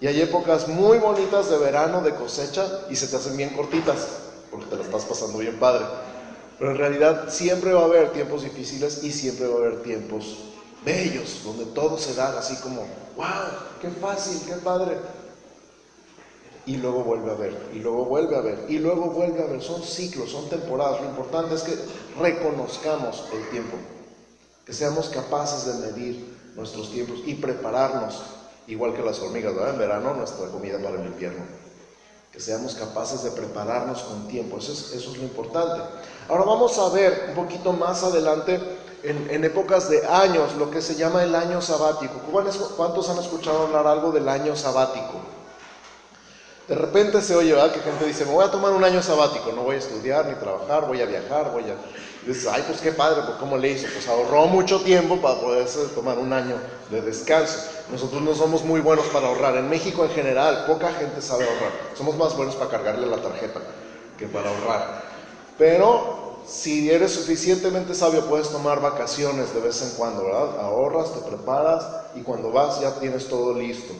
Y 0.00 0.06
hay 0.06 0.20
épocas 0.22 0.68
muy 0.68 0.98
bonitas 0.98 1.50
de 1.50 1.58
verano, 1.58 2.00
de 2.02 2.14
cosecha, 2.14 2.66
y 2.90 2.96
se 2.96 3.08
te 3.08 3.16
hacen 3.16 3.36
bien 3.36 3.50
cortitas, 3.50 4.08
porque 4.50 4.66
te 4.66 4.76
lo 4.76 4.82
estás 4.82 5.04
pasando 5.04 5.38
bien 5.38 5.58
padre. 5.58 5.84
Pero 6.58 6.70
en 6.70 6.78
realidad 6.78 7.28
siempre 7.28 7.72
va 7.72 7.82
a 7.82 7.86
haber 7.86 8.12
tiempos 8.12 8.42
difíciles 8.42 9.02
y 9.02 9.12
siempre 9.12 9.46
va 9.46 9.54
a 9.54 9.58
haber 9.58 9.82
tiempos 9.82 10.38
bellos, 10.84 11.42
donde 11.44 11.64
todo 11.66 11.98
se 11.98 12.14
da 12.14 12.38
así 12.38 12.56
como, 12.56 12.82
wow, 13.16 13.26
qué 13.80 13.88
fácil, 13.90 14.40
qué 14.46 14.54
padre 14.60 14.96
y 16.66 16.76
luego 16.76 17.04
vuelve 17.04 17.30
a 17.30 17.34
ver, 17.34 17.56
y 17.74 17.78
luego 17.78 18.06
vuelve 18.06 18.36
a 18.36 18.40
ver, 18.40 18.66
y 18.68 18.78
luego 18.78 19.10
vuelve 19.10 19.42
a 19.42 19.46
ver. 19.46 19.62
Son 19.62 19.82
ciclos, 19.82 20.30
son 20.30 20.48
temporadas. 20.48 21.00
Lo 21.02 21.08
importante 21.08 21.54
es 21.54 21.62
que 21.62 21.76
reconozcamos 22.20 23.24
el 23.32 23.48
tiempo, 23.50 23.76
que 24.64 24.72
seamos 24.72 25.08
capaces 25.10 25.66
de 25.66 25.86
medir 25.86 26.34
nuestros 26.54 26.90
tiempos 26.90 27.20
y 27.24 27.34
prepararnos, 27.34 28.22
igual 28.66 28.94
que 28.94 29.02
las 29.02 29.20
hormigas, 29.20 29.54
¿verdad? 29.54 29.74
En 29.74 29.78
verano 29.78 30.14
nuestra 30.14 30.48
comida 30.48 30.78
para 30.78 31.00
el 31.00 31.06
invierno. 31.06 31.44
Que 32.32 32.40
seamos 32.40 32.74
capaces 32.74 33.22
de 33.22 33.30
prepararnos 33.30 34.02
con 34.02 34.26
tiempo, 34.26 34.58
eso 34.58 34.72
es, 34.72 34.92
eso 34.92 35.12
es 35.12 35.16
lo 35.18 35.24
importante. 35.24 35.80
Ahora 36.28 36.44
vamos 36.44 36.78
a 36.78 36.88
ver 36.88 37.26
un 37.28 37.34
poquito 37.34 37.72
más 37.72 38.02
adelante, 38.02 38.60
en, 39.02 39.30
en 39.30 39.44
épocas 39.44 39.88
de 39.88 40.04
años, 40.06 40.54
lo 40.56 40.70
que 40.70 40.80
se 40.80 40.96
llama 40.96 41.22
el 41.22 41.34
año 41.34 41.60
sabático. 41.60 42.20
¿Cuántos 42.76 43.08
han 43.08 43.18
escuchado 43.18 43.62
hablar 43.62 43.86
algo 43.86 44.10
del 44.10 44.28
año 44.28 44.56
sabático? 44.56 45.33
De 46.68 46.74
repente 46.74 47.20
se 47.20 47.36
oye, 47.36 47.52
¿verdad? 47.52 47.74
Que 47.74 47.80
gente 47.80 48.06
dice, 48.06 48.24
me 48.24 48.32
voy 48.32 48.44
a 48.44 48.50
tomar 48.50 48.72
un 48.72 48.82
año 48.82 49.02
sabático, 49.02 49.52
no 49.52 49.64
voy 49.64 49.76
a 49.76 49.78
estudiar 49.80 50.26
ni 50.26 50.34
trabajar, 50.34 50.86
voy 50.88 51.02
a 51.02 51.04
viajar, 51.04 51.52
voy 51.52 51.64
a... 51.64 51.76
dices, 52.26 52.46
ay, 52.50 52.64
pues 52.66 52.80
qué 52.80 52.90
padre, 52.90 53.22
pues 53.26 53.36
¿cómo 53.38 53.58
le 53.58 53.68
hizo? 53.68 53.86
Pues 53.92 54.08
ahorró 54.08 54.46
mucho 54.46 54.80
tiempo 54.80 55.20
para 55.20 55.40
poderse 55.40 55.88
tomar 55.94 56.18
un 56.18 56.32
año 56.32 56.56
de 56.90 57.02
descanso. 57.02 57.58
Nosotros 57.90 58.22
no 58.22 58.34
somos 58.34 58.64
muy 58.64 58.80
buenos 58.80 59.04
para 59.08 59.26
ahorrar. 59.26 59.56
En 59.56 59.68
México 59.68 60.04
en 60.04 60.10
general, 60.12 60.64
poca 60.66 60.90
gente 60.92 61.20
sabe 61.20 61.44
ahorrar. 61.44 61.72
Somos 61.94 62.16
más 62.16 62.34
buenos 62.34 62.54
para 62.54 62.70
cargarle 62.70 63.06
la 63.06 63.18
tarjeta 63.18 63.60
que 64.18 64.26
para 64.26 64.48
ahorrar. 64.48 65.02
Pero 65.58 66.40
si 66.46 66.90
eres 66.90 67.12
suficientemente 67.12 67.94
sabio, 67.94 68.24
puedes 68.24 68.48
tomar 68.48 68.80
vacaciones 68.80 69.52
de 69.52 69.60
vez 69.60 69.82
en 69.82 69.90
cuando, 69.98 70.24
¿verdad? 70.24 70.60
Ahorras, 70.60 71.12
te 71.12 71.20
preparas 71.20 71.84
y 72.14 72.22
cuando 72.22 72.50
vas 72.50 72.80
ya 72.80 72.98
tienes 72.98 73.28
todo 73.28 73.52
listo. 73.52 73.92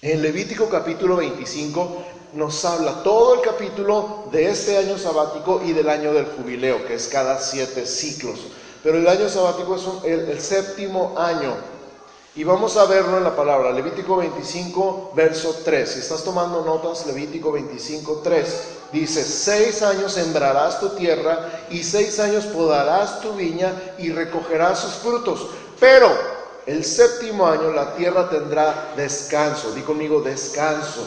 En 0.00 0.22
Levítico 0.22 0.68
capítulo 0.68 1.16
25 1.16 1.96
nos 2.34 2.64
habla 2.64 3.02
todo 3.02 3.34
el 3.34 3.40
capítulo 3.40 4.22
de 4.30 4.48
este 4.48 4.78
año 4.78 4.96
sabático 4.96 5.60
y 5.64 5.72
del 5.72 5.88
año 5.88 6.14
del 6.14 6.26
jubileo, 6.26 6.86
que 6.86 6.94
es 6.94 7.08
cada 7.08 7.40
siete 7.40 7.84
ciclos. 7.84 8.46
Pero 8.84 8.98
el 8.98 9.08
año 9.08 9.28
sabático 9.28 9.74
es 9.74 9.82
el, 10.04 10.40
séptimo 10.40 11.14
año. 11.16 11.56
Y 12.36 12.44
vamos 12.44 12.76
a 12.76 12.84
verlo 12.84 13.18
en 13.18 13.24
la 13.24 13.34
palabra, 13.34 13.72
Levítico 13.72 14.18
25, 14.18 15.10
verso 15.14 15.62
3. 15.64 15.90
Si 15.90 15.98
estás 15.98 16.22
tomando 16.22 16.62
notas, 16.62 17.04
Levítico 17.04 17.50
25, 17.50 18.20
3. 18.22 18.62
Dice, 18.92 19.24
seis 19.24 19.82
años 19.82 20.12
sembrarás 20.12 20.78
tu 20.78 20.90
tierra 20.90 21.66
y 21.70 21.82
seis 21.82 22.20
años 22.20 22.46
podarás 22.46 23.20
tu 23.20 23.32
viña 23.32 23.74
y 23.98 24.12
recogerás 24.12 24.78
sus 24.78 24.92
frutos. 24.92 25.48
Pero 25.80 26.37
el 26.68 26.84
séptimo 26.84 27.46
año 27.46 27.70
la 27.72 27.94
tierra 27.94 28.28
tendrá 28.28 28.92
descanso. 28.94 29.72
Di 29.72 29.80
conmigo 29.80 30.20
descanso. 30.20 31.00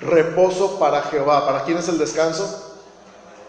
Reposo 0.00 0.78
para 0.78 1.02
Jehová. 1.02 1.44
¿Para 1.44 1.62
quién 1.64 1.76
es 1.76 1.88
el 1.88 1.98
descanso? 1.98 2.74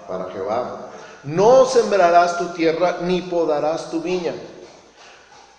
Para 0.05 0.25
Jehová. 0.31 0.89
No 1.23 1.65
sembrarás 1.65 2.37
tu 2.37 2.47
tierra 2.47 2.97
ni 3.03 3.21
podarás 3.21 3.89
tu 3.89 4.01
viña. 4.01 4.33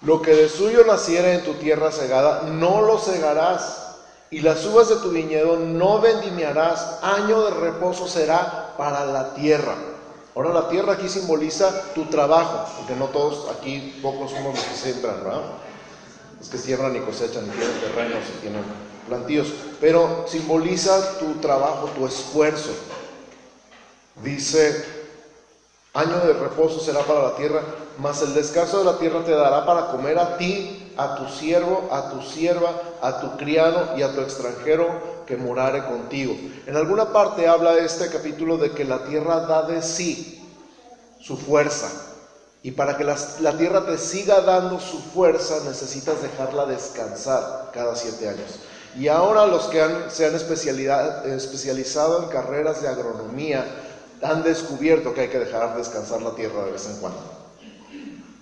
Lo 0.02 0.20
que 0.20 0.35
de 0.35 0.50
suyo 0.50 0.85
naciera 0.85 1.32
en 1.32 1.44
tu 1.44 1.54
tierra 1.54 1.90
segada, 1.92 2.42
no 2.42 2.82
lo 2.82 2.99
segarás. 2.99 3.94
Y 4.28 4.40
las 4.40 4.66
uvas 4.66 4.90
de 4.90 4.96
tu 4.96 5.12
viñedo 5.12 5.56
no 5.56 5.99
vendimiarás. 5.99 6.99
Año 7.00 7.40
de 7.40 7.52
reposo 7.52 8.06
será 8.06 8.75
para 8.76 9.06
la 9.06 9.32
tierra. 9.32 9.96
Ahora 10.37 10.52
la 10.52 10.69
tierra 10.69 10.93
aquí 10.93 11.09
simboliza 11.09 11.95
tu 11.95 12.05
trabajo, 12.05 12.66
porque 12.76 12.95
no 12.95 13.07
todos 13.07 13.49
aquí, 13.57 13.99
pocos 14.02 14.33
somos 14.33 14.55
los 14.55 14.64
que 14.64 14.76
siembran, 14.76 15.25
¿verdad? 15.25 15.45
Es 16.38 16.50
que 16.50 16.59
siembran 16.59 16.95
y 16.95 17.00
cosechan 17.00 17.47
y 17.47 17.49
tienen 17.49 17.81
terrenos 17.81 18.23
y 18.37 18.40
tienen 18.43 18.62
plantíos, 19.09 19.55
pero 19.81 20.26
simboliza 20.26 21.19
tu 21.19 21.37
trabajo, 21.37 21.88
tu 21.97 22.07
esfuerzo. 22.07 22.73
Dice, 24.23 24.85
año 25.95 26.19
de 26.19 26.35
reposo 26.35 26.81
será 26.81 27.00
para 27.00 27.23
la 27.23 27.37
tierra, 27.37 27.62
mas 27.97 28.21
el 28.21 28.35
descanso 28.35 28.81
de 28.81 28.85
la 28.85 28.99
tierra 28.99 29.25
te 29.25 29.31
dará 29.31 29.64
para 29.64 29.87
comer 29.87 30.19
a 30.19 30.37
ti, 30.37 30.93
a 30.99 31.14
tu 31.14 31.26
siervo, 31.28 31.88
a 31.90 32.11
tu 32.11 32.21
sierva, 32.21 32.75
a 33.00 33.21
tu 33.21 33.38
criado 33.38 33.95
y 33.97 34.02
a 34.02 34.14
tu 34.14 34.21
extranjero 34.21 35.15
que 35.26 35.37
morare 35.37 35.85
contigo. 35.87 36.37
En 36.66 36.76
alguna 36.76 37.12
parte 37.12 37.47
habla 37.47 37.78
este 37.78 38.09
capítulo 38.09 38.56
de 38.56 38.71
que 38.71 38.85
la 38.85 39.04
tierra 39.04 39.40
da 39.40 39.62
de 39.62 39.83
sí 39.83 40.42
su 41.21 41.37
fuerza. 41.37 41.90
Y 42.62 42.73
para 42.73 42.97
que 42.97 43.04
la, 43.04 43.16
tierra 43.56 43.87
te 43.87 43.99
siga 43.99 44.40
dando 44.40 44.80
su 44.80 44.99
fuerza, 44.99 45.61
necesitas 45.64 46.23
dejarla 46.23 46.66
descansar 46.66 47.71
cada 47.73 47.95
siete 47.95 48.28
años. 48.28 48.61
Y 48.99 49.09
ahora 49.09 49.47
los 49.47 49.64
que 49.64 49.85
se 50.09 50.26
han 50.26 50.35
especializado 50.35 52.23
en 52.23 52.28
carreras 52.28 52.83
de 52.83 52.88
agronomía 52.88 53.64
han 54.23 54.42
descubierto 54.42 55.12
que 55.14 55.23
hay 55.23 55.28
que 55.28 55.38
dejar 55.38 55.76
descansar 55.76 56.23
la 56.23 56.35
tierra 56.35 56.64
de 56.64 56.73
vez 56.73 56.87
en 56.87 56.97
cuando. 56.97 57.21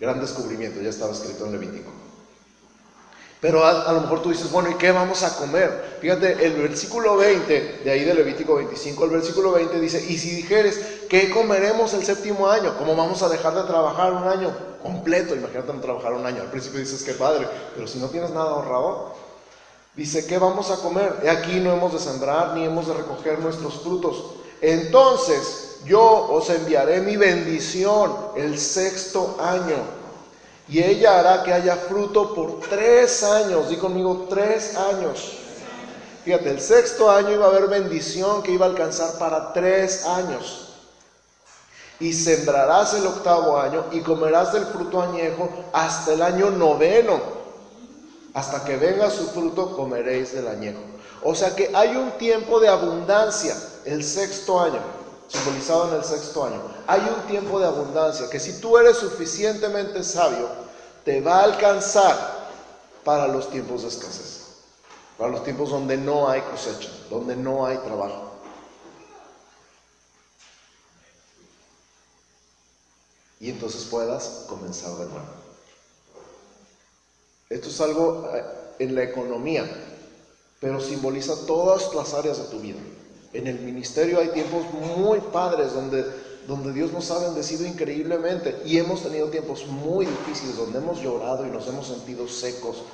Gran 0.00 0.20
descubrimiento, 0.20 0.80
ya 0.80 0.90
estaba 0.90 1.12
escrito 1.12 1.46
en 1.46 1.52
Levítico. 1.52 2.03
Pero 3.44 3.62
a, 3.62 3.92
lo 3.92 4.00
mejor 4.00 4.22
tú 4.22 4.30
dices, 4.30 4.50
bueno, 4.50 4.70
¿y 4.70 4.74
qué 4.76 4.90
vamos 4.90 5.22
a 5.22 5.36
comer? 5.36 5.98
Fíjate, 6.00 6.46
el 6.46 6.54
versículo 6.62 7.14
20, 7.18 7.82
de 7.84 7.90
ahí 7.90 8.02
de 8.02 8.14
Levítico 8.14 8.54
25, 8.54 9.04
el 9.04 9.10
versículo 9.10 9.52
20 9.52 9.80
dice, 9.80 10.02
y 10.02 10.16
si 10.16 10.30
dijeres, 10.30 10.80
¿qué 11.10 11.28
comeremos 11.28 11.92
el 11.92 12.06
séptimo 12.06 12.48
año? 12.48 12.74
¿Cómo 12.78 12.96
vamos 12.96 13.22
a 13.22 13.28
dejar 13.28 13.54
de 13.54 13.64
trabajar 13.64 14.14
un 14.14 14.26
año 14.26 14.50
completo? 14.82 15.34
Imagínate 15.34 15.74
no 15.74 15.80
trabajar 15.80 16.14
un 16.14 16.24
año. 16.24 16.40
Al 16.40 16.50
principio 16.50 16.80
dices, 16.80 17.02
qué 17.02 17.12
padre, 17.12 17.46
pero 17.74 17.86
si 17.86 17.98
no 17.98 18.08
tienes 18.08 18.30
nada 18.30 18.48
ahorrado, 18.48 19.12
dice, 19.94 20.26
¿qué 20.26 20.38
vamos 20.38 20.70
a 20.70 20.76
comer? 20.76 21.14
He 21.22 21.28
aquí 21.28 21.60
no 21.60 21.74
hemos 21.74 21.92
de 21.92 21.98
sembrar 21.98 22.54
ni 22.54 22.64
hemos 22.64 22.86
de 22.86 22.94
recoger 22.94 23.40
nuestros 23.40 23.82
frutos. 23.82 24.24
Entonces 24.62 25.80
yo 25.84 26.02
os 26.30 26.48
enviaré 26.48 27.02
mi 27.02 27.18
bendición 27.18 28.10
el 28.36 28.58
sexto 28.58 29.36
año 29.38 30.03
y 30.68 30.82
ella 30.82 31.20
hará 31.20 31.42
que 31.42 31.52
haya 31.52 31.76
fruto 31.76 32.34
por 32.34 32.60
tres 32.60 33.22
años. 33.22 33.68
Di 33.68 33.76
conmigo, 33.76 34.26
tres 34.30 34.76
años. 34.76 35.38
Fíjate, 36.24 36.50
el 36.50 36.60
sexto 36.60 37.10
año 37.10 37.32
iba 37.32 37.46
a 37.46 37.48
haber 37.50 37.68
bendición 37.68 38.42
que 38.42 38.52
iba 38.52 38.64
a 38.64 38.70
alcanzar 38.70 39.18
para 39.18 39.52
tres 39.52 40.06
años. 40.06 40.70
Y 42.00 42.12
sembrarás 42.12 42.94
el 42.94 43.06
octavo 43.06 43.58
año 43.58 43.84
y 43.92 44.00
comerás 44.00 44.52
del 44.52 44.64
fruto 44.64 45.02
añejo 45.02 45.50
hasta 45.72 46.14
el 46.14 46.22
año 46.22 46.50
noveno. 46.50 47.20
Hasta 48.32 48.64
que 48.64 48.76
venga 48.76 49.10
su 49.10 49.28
fruto 49.28 49.76
comeréis 49.76 50.32
del 50.32 50.48
añejo. 50.48 50.80
O 51.22 51.34
sea 51.34 51.54
que 51.54 51.70
hay 51.74 51.94
un 51.94 52.12
tiempo 52.12 52.58
de 52.58 52.68
abundancia, 52.68 53.54
el 53.84 54.02
sexto 54.02 54.60
año 54.60 55.03
simbolizado 55.34 55.88
en 55.88 55.96
el 55.96 56.04
sexto 56.04 56.44
año. 56.44 56.62
Hay 56.86 57.00
un 57.00 57.26
tiempo 57.26 57.58
de 57.58 57.66
abundancia 57.66 58.30
que 58.30 58.38
si 58.38 58.60
tú 58.60 58.78
eres 58.78 58.96
suficientemente 58.96 60.04
sabio, 60.04 60.48
te 61.04 61.20
va 61.20 61.40
a 61.40 61.44
alcanzar 61.44 62.44
para 63.02 63.26
los 63.26 63.50
tiempos 63.50 63.82
de 63.82 63.88
escasez, 63.88 64.44
para 65.18 65.30
los 65.30 65.42
tiempos 65.42 65.70
donde 65.70 65.96
no 65.96 66.28
hay 66.28 66.40
cosecha, 66.42 66.88
donde 67.10 67.34
no 67.34 67.66
hay 67.66 67.76
trabajo. 67.78 68.32
Y 73.40 73.50
entonces 73.50 73.84
puedas 73.84 74.44
comenzar 74.48 74.92
de 74.92 75.06
nuevo. 75.06 75.44
Esto 77.50 77.68
es 77.68 77.80
algo 77.80 78.30
eh, 78.32 78.44
en 78.78 78.94
la 78.94 79.02
economía, 79.02 79.68
pero 80.60 80.80
simboliza 80.80 81.44
todas 81.46 81.92
las 81.94 82.14
áreas 82.14 82.38
de 82.38 82.44
tu 82.44 82.60
vida. 82.60 82.78
En 83.34 83.48
el 83.48 83.58
ministerio 83.58 84.20
hay 84.20 84.28
tiempos 84.28 84.64
muy 84.96 85.18
padres 85.18 85.74
donde, 85.74 86.04
donde 86.46 86.72
Dios 86.72 86.92
nos 86.92 87.10
ha 87.10 87.18
bendecido 87.18 87.66
increíblemente 87.66 88.62
y 88.64 88.78
hemos 88.78 89.02
tenido 89.02 89.28
tiempos 89.28 89.66
muy 89.66 90.06
difíciles 90.06 90.56
donde 90.56 90.78
hemos 90.78 91.02
llorado 91.02 91.44
y 91.44 91.50
nos 91.50 91.66
hemos 91.66 91.88
sentido 91.88 92.28
secos. 92.28 92.84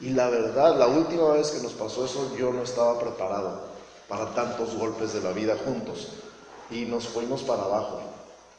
Y 0.00 0.10
la 0.10 0.30
verdad, 0.30 0.78
la 0.78 0.86
última 0.86 1.32
vez 1.32 1.50
que 1.50 1.60
nos 1.60 1.72
pasó 1.72 2.04
eso 2.04 2.32
yo 2.38 2.52
no 2.52 2.62
estaba 2.62 2.96
preparado 3.00 3.60
para 4.08 4.32
tantos 4.34 4.76
golpes 4.76 5.12
de 5.14 5.20
la 5.20 5.32
vida 5.32 5.56
juntos 5.64 6.10
y 6.70 6.82
nos 6.82 7.08
fuimos 7.08 7.42
para 7.42 7.64
abajo. 7.64 8.00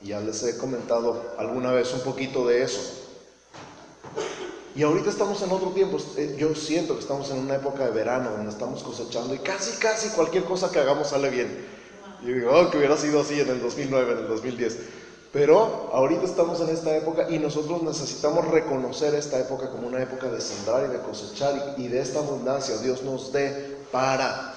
Y 0.02 0.10
ya 0.10 0.20
les 0.20 0.44
he 0.44 0.58
comentado 0.58 1.22
alguna 1.38 1.72
vez 1.72 1.94
un 1.94 2.02
poquito 2.02 2.46
de 2.46 2.64
eso. 2.64 2.99
Y 4.76 4.84
ahorita 4.84 5.10
estamos 5.10 5.42
en 5.42 5.52
otro 5.52 5.70
tiempo. 5.70 5.98
Eh, 6.18 6.36
yo 6.38 6.54
siento 6.56 6.94
que 6.96 7.02
estamos 7.02 7.30
en 7.32 7.40
una 7.40 7.56
época 7.56 7.86
de 7.86 7.92
verano 7.92 8.32
donde 8.32 8.52
estamos 8.52 8.84
cosechando 8.84 9.34
y 9.34 9.40
casi, 9.40 9.78
casi 9.78 10.10
cualquier 10.10 10.46
cosa 10.46 10.72
que 10.72 10.80
hagamos 10.80 11.10
sale 11.10 11.30
bien. 11.30 11.66
Y 12.24 12.32
digo, 12.34 12.52
oh, 12.52 12.70
que 12.70 12.78
hubiera 12.78 12.98
sido 12.98 13.22
así 13.22 13.40
en 13.40 13.50
el 13.50 13.62
2009, 13.62 14.12
en 14.12 14.18
el 14.20 14.28
2010. 14.28 14.78
Pero 15.32 15.92
ahorita 15.94 16.26
estamos 16.26 16.60
en 16.62 16.70
esta 16.70 16.96
época 16.98 17.28
y 17.30 17.38
nosotros 17.38 17.84
necesitamos 17.84 18.48
reconocer 18.48 19.14
esta 19.14 19.40
época 19.40 19.70
como 19.70 19.88
una 19.88 20.02
época 20.02 20.28
de 20.28 20.42
sembrar 20.42 20.86
y 20.90 20.92
de 20.92 21.00
cosechar 21.02 21.76
y, 21.78 21.88
de 21.88 22.02
esta 22.02 22.20
abundancia 22.20 22.78
Dios 22.78 23.04
nos 23.04 23.32
dé 23.32 23.78
para 23.92 24.56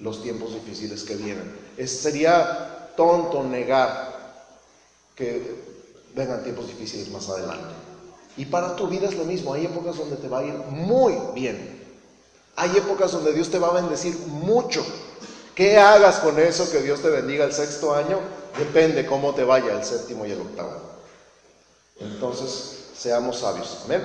los 0.00 0.22
tiempos 0.22 0.54
difíciles 0.54 1.04
que 1.04 1.16
vienen. 1.16 1.54
sería 1.86 2.90
tonto 2.96 3.42
negar 3.42 4.14
que 5.14 5.62
vengan 6.14 6.42
tiempos 6.42 6.68
difíciles 6.68 7.10
más 7.10 7.28
adelante. 7.28 7.83
Y 8.36 8.46
para 8.46 8.74
tu 8.74 8.88
vida 8.88 9.08
es 9.08 9.16
lo 9.16 9.24
mismo. 9.24 9.54
Hay 9.54 9.66
épocas 9.66 9.96
donde 9.96 10.16
te 10.16 10.28
va 10.28 10.40
a 10.40 10.44
ir 10.44 10.54
muy 10.70 11.14
bien. 11.34 11.82
Hay 12.56 12.76
épocas 12.76 13.12
donde 13.12 13.32
Dios 13.32 13.50
te 13.50 13.58
va 13.58 13.68
a 13.68 13.74
bendecir 13.74 14.16
mucho. 14.26 14.84
¿Qué 15.54 15.78
hagas 15.78 16.18
con 16.18 16.38
eso 16.38 16.70
que 16.70 16.82
Dios 16.82 17.00
te 17.00 17.10
bendiga 17.10 17.44
el 17.44 17.52
sexto 17.52 17.94
año? 17.94 18.18
Depende 18.58 19.06
cómo 19.06 19.34
te 19.34 19.44
vaya 19.44 19.72
el 19.72 19.84
séptimo 19.84 20.26
y 20.26 20.32
el 20.32 20.40
octavo. 20.40 20.80
Entonces, 22.00 22.86
seamos 22.96 23.38
sabios. 23.38 23.82
Amén. 23.84 24.02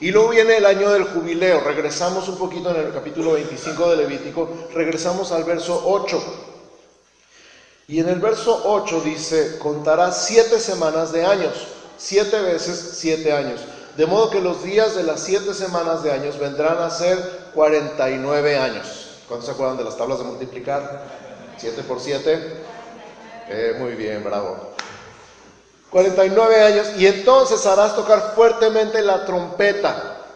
Y 0.00 0.10
luego 0.12 0.28
viene 0.30 0.56
el 0.56 0.66
año 0.66 0.90
del 0.90 1.04
jubileo. 1.04 1.60
Regresamos 1.60 2.28
un 2.28 2.38
poquito 2.38 2.70
en 2.70 2.86
el 2.86 2.92
capítulo 2.92 3.32
25 3.32 3.90
de 3.90 3.96
Levítico. 3.96 4.48
Regresamos 4.72 5.32
al 5.32 5.44
verso 5.44 5.82
8. 5.86 6.22
Y 7.90 8.00
en 8.00 8.08
el 8.10 8.20
verso 8.20 8.64
8 8.66 9.00
dice, 9.00 9.58
contará 9.58 10.12
siete 10.12 10.60
semanas 10.60 11.10
de 11.10 11.24
años, 11.24 11.54
siete 11.96 12.38
veces 12.38 12.96
siete 12.98 13.32
años. 13.32 13.62
De 13.96 14.04
modo 14.04 14.28
que 14.28 14.42
los 14.42 14.62
días 14.62 14.94
de 14.94 15.04
las 15.04 15.22
siete 15.22 15.54
semanas 15.54 16.02
de 16.02 16.12
años 16.12 16.38
vendrán 16.38 16.76
a 16.82 16.90
ser 16.90 17.16
49 17.54 18.58
años. 18.58 19.22
¿Cuántos 19.26 19.46
se 19.46 19.52
acuerdan 19.52 19.78
de 19.78 19.84
las 19.84 19.96
tablas 19.96 20.18
de 20.18 20.24
multiplicar? 20.24 21.02
7 21.56 21.82
por 21.84 21.98
7. 21.98 22.62
Eh, 23.48 23.76
muy 23.78 23.94
bien, 23.94 24.22
bravo. 24.22 24.74
49 25.88 26.62
años. 26.62 26.88
Y 26.98 27.06
entonces 27.06 27.64
harás 27.64 27.96
tocar 27.96 28.34
fuertemente 28.34 29.00
la 29.00 29.24
trompeta 29.24 30.26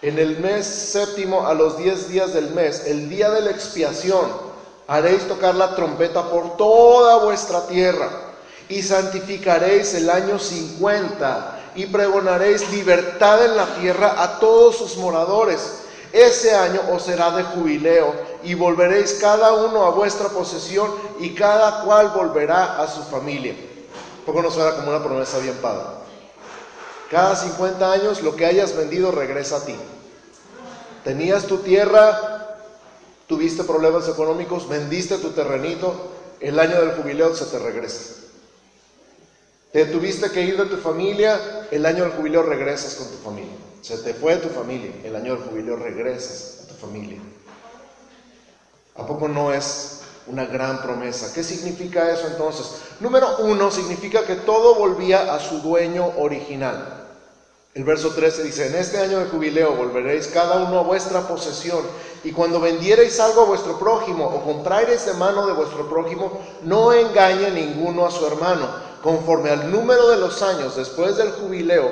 en 0.00 0.16
el 0.16 0.38
mes 0.38 0.64
séptimo 0.64 1.44
a 1.44 1.54
los 1.54 1.76
10 1.76 2.08
días 2.08 2.32
del 2.34 2.50
mes, 2.50 2.86
el 2.86 3.08
día 3.08 3.30
de 3.30 3.40
la 3.40 3.50
expiación. 3.50 4.49
Haréis 4.90 5.28
tocar 5.28 5.54
la 5.54 5.76
trompeta 5.76 6.28
por 6.28 6.56
toda 6.56 7.18
vuestra 7.22 7.64
tierra 7.68 8.10
y 8.68 8.82
santificaréis 8.82 9.94
el 9.94 10.10
año 10.10 10.36
50 10.36 11.60
y 11.76 11.86
pregonaréis 11.86 12.68
libertad 12.72 13.44
en 13.44 13.56
la 13.56 13.66
tierra 13.76 14.20
a 14.20 14.40
todos 14.40 14.74
sus 14.74 14.96
moradores. 14.96 15.82
Ese 16.12 16.56
año 16.56 16.80
os 16.90 17.04
será 17.04 17.30
de 17.30 17.44
jubileo 17.44 18.12
y 18.42 18.54
volveréis 18.54 19.12
cada 19.20 19.52
uno 19.52 19.84
a 19.84 19.90
vuestra 19.90 20.28
posesión 20.28 20.90
y 21.20 21.36
cada 21.36 21.84
cual 21.84 22.08
volverá 22.08 22.82
a 22.82 22.88
su 22.88 23.04
familia. 23.04 23.54
poco 24.26 24.42
nos 24.42 24.54
suena 24.54 24.74
como 24.74 24.90
una 24.90 25.04
promesa 25.04 25.38
bien 25.38 25.54
padre. 25.58 25.84
Cada 27.12 27.36
50 27.36 27.92
años 27.92 28.22
lo 28.22 28.34
que 28.34 28.44
hayas 28.44 28.76
vendido 28.76 29.12
regresa 29.12 29.58
a 29.58 29.64
ti. 29.64 29.76
Tenías 31.04 31.44
tu 31.44 31.58
tierra, 31.58 32.39
tuviste 33.30 33.62
problemas 33.62 34.08
económicos, 34.08 34.68
vendiste 34.68 35.16
tu 35.18 35.30
terrenito, 35.30 35.94
el 36.40 36.58
año 36.58 36.80
del 36.80 36.96
jubileo 36.96 37.32
se 37.32 37.46
te 37.46 37.60
regresa. 37.60 38.16
Te 39.72 39.86
tuviste 39.86 40.32
que 40.32 40.42
ir 40.42 40.56
de 40.56 40.66
tu 40.66 40.76
familia, 40.76 41.40
el 41.70 41.86
año 41.86 42.02
del 42.02 42.12
jubileo 42.14 42.42
regresas 42.42 42.96
con 42.96 43.08
tu 43.08 43.18
familia. 43.18 43.54
Se 43.82 43.98
te 43.98 44.14
fue 44.14 44.38
tu 44.38 44.48
familia, 44.48 44.90
el 45.04 45.14
año 45.14 45.36
del 45.36 45.44
jubileo 45.44 45.76
regresas 45.76 46.64
a 46.64 46.66
tu 46.66 46.74
familia. 46.74 47.20
¿A 48.96 49.06
poco 49.06 49.28
no 49.28 49.52
es 49.52 50.00
una 50.26 50.46
gran 50.46 50.82
promesa? 50.82 51.32
¿Qué 51.32 51.44
significa 51.44 52.10
eso 52.10 52.26
entonces? 52.26 52.82
Número 52.98 53.36
uno, 53.38 53.70
significa 53.70 54.24
que 54.24 54.34
todo 54.34 54.74
volvía 54.74 55.32
a 55.32 55.38
su 55.38 55.60
dueño 55.60 56.04
original. 56.16 56.99
El 57.72 57.84
verso 57.84 58.10
13 58.10 58.42
dice, 58.42 58.66
en 58.66 58.74
este 58.74 58.98
año 58.98 59.20
de 59.20 59.26
jubileo 59.26 59.76
volveréis 59.76 60.26
cada 60.26 60.56
uno 60.56 60.80
a 60.80 60.82
vuestra 60.82 61.28
posesión, 61.28 61.84
y 62.24 62.32
cuando 62.32 62.60
vendiereis 62.60 63.20
algo 63.20 63.42
a 63.42 63.46
vuestro 63.46 63.78
prójimo 63.78 64.26
o 64.26 64.42
comprareis 64.42 65.06
de 65.06 65.14
mano 65.14 65.46
de 65.46 65.52
vuestro 65.52 65.88
prójimo, 65.88 66.40
no 66.62 66.92
engañe 66.92 67.50
ninguno 67.52 68.06
a 68.06 68.10
su 68.10 68.26
hermano 68.26 68.66
conforme 69.02 69.50
al 69.50 69.70
número 69.70 70.08
de 70.08 70.16
los 70.16 70.42
años 70.42 70.76
después 70.76 71.16
del 71.16 71.30
jubileo, 71.30 71.88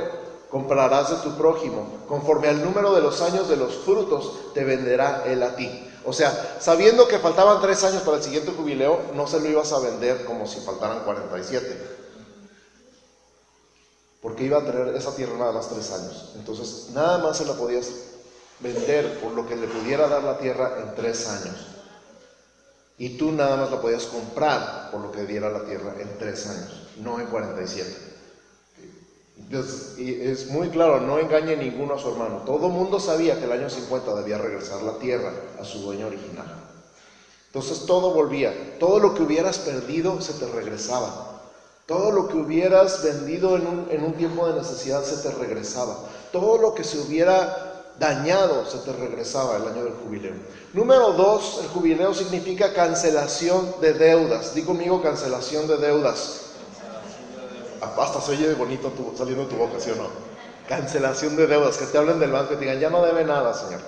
comprarás 0.51 1.11
de 1.11 1.17
tu 1.17 1.37
prójimo, 1.37 1.87
conforme 2.09 2.49
al 2.49 2.65
número 2.65 2.95
de 2.95 3.03
los 3.03 3.21
años 3.23 3.49
de 3.49 3.57
los 3.57 3.77
frutos, 3.77 4.53
te 4.55 4.65
venderá 4.65 5.23
él 5.27 5.43
a 5.43 5.55
ti. 5.55 5.89
O 6.05 6.13
sea, 6.13 6.57
sabiendo 6.59 7.07
que 7.07 7.19
faltaban 7.19 7.61
tres 7.61 7.85
años 7.85 8.03
para 8.03 8.17
el 8.17 8.23
siguiente 8.23 8.53
jubileo, 8.57 9.01
no 9.15 9.27
se 9.27 9.41
lo 9.41 9.49
ibas 9.49 9.73
a 9.73 9.81
vender 9.81 10.25
como 10.25 10.47
si 10.47 10.61
faltaran 10.61 11.05
47. 11.05 11.98
Porque 14.23 14.45
iba 14.45 14.59
a 14.59 14.65
tener 14.65 14.97
esa 14.97 15.15
tierra 15.15 15.39
nada 15.39 15.53
más 15.53 15.69
tres 15.69 15.93
años. 15.93 16.33
Entonces, 16.37 16.91
nada 16.93 17.19
más 17.19 17.37
se 17.37 17.47
la 17.47 17.55
podías 17.55 17.93
vender 18.61 19.21
por 19.21 19.33
lo 19.33 19.47
que 19.47 19.57
le 19.57 19.69
pudiera 19.69 20.09
dar 20.09 20.25
la 20.25 20.39
tierra 20.39 20.79
en 20.83 20.95
tres 20.95 21.27
años. 21.29 21.67
Y 22.99 23.17
tú 23.17 23.31
nada 23.31 23.57
más 23.57 23.71
la 23.71 23.81
podías 23.81 24.07
comprar 24.07 24.91
por 24.91 25.01
lo 25.01 25.13
que 25.13 25.25
diera 25.25 25.51
la 25.51 25.65
tierra 25.65 25.95
en 26.01 26.19
tres 26.19 26.47
años 26.47 26.89
no 27.01 27.21
en 27.21 27.27
47. 27.27 27.97
Entonces, 29.39 29.99
y 29.99 30.21
es 30.21 30.51
muy 30.51 30.69
claro, 30.69 31.01
no 31.01 31.19
engañe 31.19 31.57
ninguno 31.57 31.95
a 31.95 31.99
su 31.99 32.09
hermano. 32.09 32.43
Todo 32.45 32.69
mundo 32.69 32.99
sabía 32.99 33.39
que 33.39 33.45
el 33.45 33.53
año 33.53 33.71
50 33.71 34.15
debía 34.15 34.39
regresar 34.39 34.83
la 34.83 34.99
tierra 34.99 35.33
a 35.59 35.65
su 35.65 35.81
dueño 35.81 36.09
original. 36.09 36.47
Entonces 37.47 37.87
todo 37.87 38.13
volvía. 38.13 38.79
Todo 38.79 38.99
lo 38.99 39.15
que 39.15 39.23
hubieras 39.23 39.59
perdido 39.59 40.21
se 40.21 40.35
te 40.35 40.47
regresaba. 40.47 41.38
Todo 41.89 42.13
lo 42.13 42.29
que 42.29 42.37
hubieras 42.37 43.03
vendido 43.03 43.57
en 43.57 43.67
un, 43.67 43.87
en 43.91 44.05
un 44.05 44.13
tiempo 44.13 44.47
de 44.47 44.61
necesidad 44.61 45.03
se 45.03 45.17
te 45.27 45.35
regresaba. 45.35 45.97
Todo 46.31 46.59
lo 46.59 46.73
que 46.73 46.85
se 46.85 47.01
hubiera 47.01 47.83
dañado 47.99 48.65
se 48.65 48.79
te 48.79 48.93
regresaba 48.93 49.57
el 49.57 49.67
año 49.67 49.83
del 49.83 49.95
jubileo. 49.95 50.35
Número 50.73 51.15
dos, 51.15 51.59
el 51.63 51.69
jubileo 51.71 52.15
significa 52.15 52.73
cancelación 52.73 53.75
de 53.81 53.95
deudas. 53.95 54.55
Di 54.55 54.63
conmigo 54.63 55.03
cancelación 55.03 55.67
de 55.67 55.79
deudas 55.79 56.45
hasta 57.81 58.21
se 58.21 58.33
oye 58.33 58.55
bonito 58.55 58.93
saliendo 59.17 59.45
de 59.45 59.51
tu 59.51 59.57
boca, 59.57 59.81
¿sí 59.81 59.91
o 59.91 59.97
no? 59.97 60.09
Cancelación 60.69 61.37
de 61.37 61.47
deudas, 61.47 61.79
que 61.79 61.87
te 61.87 61.99
hablen 61.99 62.19
del 62.21 62.31
banco 62.31 62.55
y 62.55 62.57
te 62.57 62.63
digan, 62.63 62.79
ya 62.79 62.91
no 62.91 63.03
debe 63.03 63.25
nada, 63.25 63.55
Señor. 63.55 63.81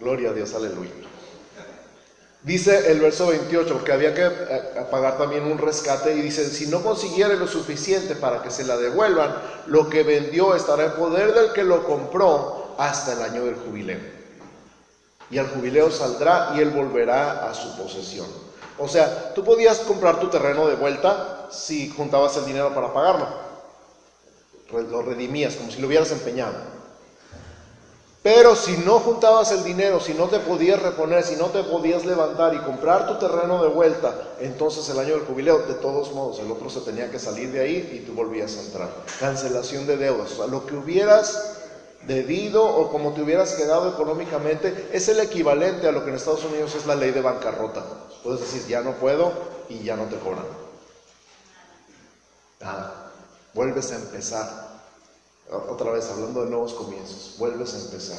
Gloria 0.00 0.30
a 0.30 0.32
Dios, 0.32 0.52
aleluya. 0.54 0.90
Dice 2.42 2.90
el 2.90 2.98
verso 2.98 3.28
28 3.28 3.84
que 3.84 3.92
había 3.92 4.14
que 4.14 4.26
eh, 4.26 4.86
pagar 4.90 5.16
también 5.16 5.44
un 5.44 5.58
rescate 5.58 6.12
y 6.12 6.22
dice, 6.22 6.50
si 6.50 6.66
no 6.66 6.82
consiguiere 6.82 7.36
lo 7.36 7.46
suficiente 7.46 8.16
para 8.16 8.42
que 8.42 8.50
se 8.50 8.64
la 8.64 8.76
devuelvan, 8.76 9.32
lo 9.66 9.88
que 9.88 10.02
vendió 10.02 10.56
estará 10.56 10.86
en 10.86 10.92
poder 10.92 11.34
del 11.34 11.52
que 11.52 11.62
lo 11.62 11.84
compró 11.86 12.74
hasta 12.78 13.12
el 13.12 13.22
año 13.22 13.44
del 13.44 13.54
jubileo. 13.54 14.00
Y 15.30 15.38
al 15.38 15.50
jubileo 15.50 15.88
saldrá 15.92 16.52
y 16.56 16.60
él 16.60 16.70
volverá 16.70 17.48
a 17.48 17.54
su 17.54 17.76
posesión. 17.76 18.26
O 18.76 18.88
sea, 18.88 19.32
tú 19.34 19.44
podías 19.44 19.78
comprar 19.78 20.18
tu 20.18 20.28
terreno 20.28 20.66
de 20.66 20.74
vuelta 20.74 21.48
si 21.52 21.90
juntabas 21.90 22.36
el 22.38 22.44
dinero 22.44 22.74
para 22.74 22.92
pagarlo. 22.92 23.28
Lo 24.72 25.02
redimías 25.02 25.54
como 25.54 25.70
si 25.70 25.80
lo 25.80 25.86
hubieras 25.86 26.10
empeñado. 26.10 26.71
Pero 28.22 28.54
si 28.54 28.76
no 28.78 29.00
juntabas 29.00 29.50
el 29.50 29.64
dinero, 29.64 29.98
si 29.98 30.14
no 30.14 30.28
te 30.28 30.38
podías 30.38 30.80
reponer, 30.80 31.24
si 31.24 31.34
no 31.34 31.46
te 31.46 31.64
podías 31.64 32.04
levantar 32.04 32.54
y 32.54 32.58
comprar 32.58 33.08
tu 33.08 33.14
terreno 33.14 33.60
de 33.62 33.68
vuelta, 33.68 34.14
entonces 34.40 34.88
el 34.90 34.98
año 35.00 35.14
del 35.14 35.26
jubileo, 35.26 35.66
de 35.66 35.74
todos 35.74 36.12
modos, 36.12 36.38
el 36.38 36.50
otro 36.50 36.70
se 36.70 36.80
tenía 36.82 37.10
que 37.10 37.18
salir 37.18 37.50
de 37.50 37.60
ahí 37.60 38.00
y 38.00 38.06
tú 38.06 38.14
volvías 38.14 38.56
a 38.56 38.60
entrar. 38.62 38.90
Cancelación 39.18 39.88
de 39.88 39.96
deudas. 39.96 40.32
O 40.32 40.36
sea, 40.36 40.46
lo 40.46 40.64
que 40.66 40.76
hubieras 40.76 41.58
debido 42.06 42.64
o 42.64 42.90
como 42.90 43.12
te 43.12 43.22
hubieras 43.22 43.54
quedado 43.54 43.90
económicamente, 43.90 44.90
es 44.92 45.08
el 45.08 45.20
equivalente 45.20 45.88
a 45.88 45.92
lo 45.92 46.02
que 46.04 46.10
en 46.10 46.16
Estados 46.16 46.44
Unidos 46.44 46.74
es 46.74 46.86
la 46.86 46.94
ley 46.94 47.12
de 47.12 47.20
bancarrota. 47.20 47.84
Puedes 48.22 48.40
decir, 48.40 48.66
ya 48.66 48.82
no 48.82 48.92
puedo 48.94 49.32
y 49.68 49.82
ya 49.82 49.96
no 49.96 50.04
te 50.04 50.16
cobran. 50.16 50.46
Nada, 52.60 53.10
vuelves 53.54 53.92
a 53.92 53.96
empezar. 53.96 54.71
Otra 55.50 55.90
vez, 55.90 56.08
hablando 56.08 56.44
de 56.44 56.50
nuevos 56.50 56.72
comienzos, 56.74 57.34
vuelves 57.38 57.74
a 57.74 57.80
empezar. 57.80 58.18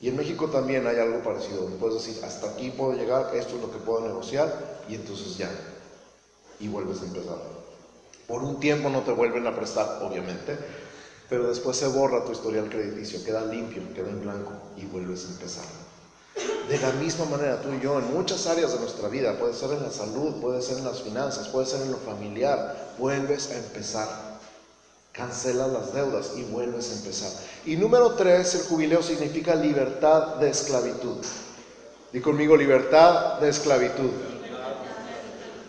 Y 0.00 0.08
en 0.08 0.16
México 0.16 0.48
también 0.48 0.86
hay 0.86 0.98
algo 0.98 1.22
parecido. 1.22 1.66
Puedes 1.78 2.04
decir, 2.04 2.24
hasta 2.24 2.48
aquí 2.50 2.70
puedo 2.70 2.94
llegar, 2.94 3.34
esto 3.34 3.56
es 3.56 3.62
lo 3.62 3.70
que 3.70 3.78
puedo 3.78 4.00
negociar, 4.00 4.82
y 4.88 4.96
entonces 4.96 5.36
ya. 5.36 5.50
Y 6.58 6.68
vuelves 6.68 7.02
a 7.02 7.04
empezar. 7.04 7.38
Por 8.26 8.42
un 8.42 8.58
tiempo 8.58 8.88
no 8.88 9.02
te 9.02 9.12
vuelven 9.12 9.46
a 9.46 9.54
prestar, 9.54 10.00
obviamente, 10.02 10.56
pero 11.28 11.48
después 11.48 11.76
se 11.76 11.86
borra 11.86 12.24
tu 12.24 12.32
historial 12.32 12.68
crediticio, 12.68 13.22
queda 13.24 13.44
limpio, 13.44 13.82
queda 13.94 14.08
en 14.08 14.20
blanco 14.22 14.52
y 14.76 14.84
vuelves 14.86 15.26
a 15.26 15.32
empezar. 15.32 15.64
De 16.68 16.78
la 16.78 16.92
misma 16.92 17.24
manera 17.26 17.60
tú 17.60 17.68
y 17.72 17.80
yo, 17.80 17.98
en 17.98 18.12
muchas 18.12 18.46
áreas 18.46 18.72
de 18.72 18.78
nuestra 18.78 19.08
vida, 19.08 19.38
puede 19.38 19.52
ser 19.52 19.70
en 19.72 19.82
la 19.82 19.90
salud, 19.90 20.40
puede 20.40 20.62
ser 20.62 20.78
en 20.78 20.84
las 20.84 21.02
finanzas, 21.02 21.48
puede 21.48 21.66
ser 21.66 21.82
en 21.82 21.92
lo 21.92 21.98
familiar, 21.98 22.94
vuelves 22.98 23.50
a 23.50 23.58
empezar. 23.58 24.08
Cancela 25.12 25.66
las 25.66 25.92
deudas 25.92 26.32
y 26.36 26.42
vuelves 26.44 26.90
a 26.90 26.94
empezar. 26.94 27.30
Y 27.66 27.76
número 27.76 28.12
tres, 28.12 28.54
el 28.54 28.62
jubileo 28.62 29.02
significa 29.02 29.54
libertad 29.54 30.36
de 30.36 30.48
esclavitud. 30.48 31.18
Di 32.12 32.20
conmigo 32.20 32.56
libertad 32.56 33.38
de 33.38 33.50
esclavitud. 33.50 34.10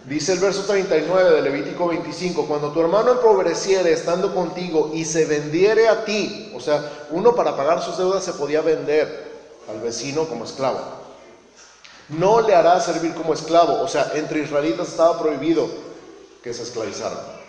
Dice 0.06 0.34
el 0.34 0.40
verso 0.40 0.64
39 0.64 1.32
de 1.32 1.42
Levítico 1.42 1.88
25, 1.88 2.46
cuando 2.46 2.72
tu 2.72 2.82
hermano 2.82 3.12
empobreciere 3.12 3.92
estando 3.92 4.34
contigo 4.34 4.92
y 4.94 5.06
se 5.06 5.26
vendiere 5.26 5.88
a 5.88 6.04
ti, 6.04 6.52
o 6.56 6.60
sea, 6.60 7.06
uno 7.12 7.36
para 7.36 7.56
pagar 7.56 7.82
sus 7.82 7.98
deudas 7.98 8.24
se 8.24 8.34
podía 8.34 8.62
vender 8.62 9.32
al 9.70 9.80
vecino 9.80 10.28
como 10.28 10.44
esclavo. 10.46 10.80
No 12.10 12.42
le 12.42 12.54
hará 12.54 12.80
servir 12.82 13.14
como 13.14 13.34
esclavo, 13.34 13.82
o 13.82 13.88
sea, 13.88 14.12
entre 14.16 14.42
israelitas 14.42 14.90
estaba 14.90 15.20
prohibido 15.20 15.70
que 16.42 16.54
se 16.54 16.64
esclavizaran 16.64 17.43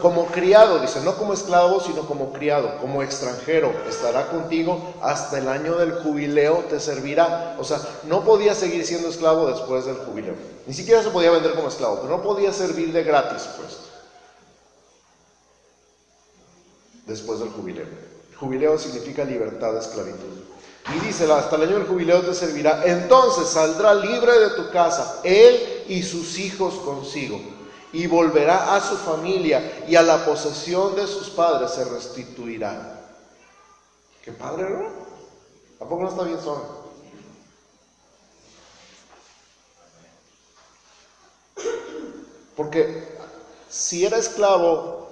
como 0.00 0.26
criado, 0.26 0.80
dice, 0.80 1.00
no 1.02 1.16
como 1.16 1.34
esclavo, 1.34 1.80
sino 1.80 2.06
como 2.06 2.32
criado, 2.32 2.78
como 2.80 3.02
extranjero, 3.02 3.72
estará 3.88 4.28
contigo 4.28 4.94
hasta 5.02 5.38
el 5.38 5.48
año 5.48 5.76
del 5.76 5.92
jubileo, 5.92 6.64
te 6.68 6.80
servirá. 6.80 7.56
O 7.58 7.64
sea, 7.64 7.80
no 8.04 8.24
podía 8.24 8.54
seguir 8.54 8.84
siendo 8.86 9.08
esclavo 9.08 9.48
después 9.48 9.84
del 9.84 9.96
jubileo. 9.96 10.34
Ni 10.66 10.74
siquiera 10.74 11.02
se 11.02 11.10
podía 11.10 11.30
vender 11.30 11.54
como 11.54 11.68
esclavo, 11.68 12.00
pero 12.00 12.16
no 12.16 12.22
podía 12.22 12.52
servir 12.52 12.92
de 12.92 13.02
gratis, 13.02 13.48
pues. 13.58 13.78
Después 17.06 17.40
del 17.40 17.50
jubileo. 17.50 17.86
jubileo 18.38 18.78
significa 18.78 19.24
libertad 19.24 19.72
de 19.74 19.80
esclavitud. 19.80 20.44
Y 20.96 21.06
dice, 21.06 21.30
hasta 21.30 21.56
el 21.56 21.62
año 21.62 21.78
del 21.78 21.86
jubileo 21.86 22.22
te 22.22 22.32
servirá. 22.32 22.82
Entonces 22.86 23.48
saldrá 23.48 23.94
libre 23.94 24.38
de 24.38 24.50
tu 24.50 24.70
casa, 24.70 25.20
él 25.22 25.84
y 25.86 26.02
sus 26.02 26.38
hijos 26.38 26.74
consigo 26.76 27.59
y 27.92 28.06
volverá 28.06 28.76
a 28.76 28.80
su 28.80 28.96
familia 28.96 29.84
y 29.88 29.96
a 29.96 30.02
la 30.02 30.24
posesión 30.24 30.94
de 30.94 31.06
sus 31.06 31.30
padres 31.30 31.72
se 31.72 31.84
restituirá. 31.84 33.00
Qué 34.24 34.32
padre, 34.32 34.68
¿no? 34.70 34.86
¿A 35.80 35.88
poco 35.88 36.02
no 36.02 36.08
está 36.10 36.22
bien 36.24 36.40
solo? 36.40 36.80
Porque 42.56 43.08
si 43.70 44.04
era 44.04 44.18
esclavo 44.18 45.08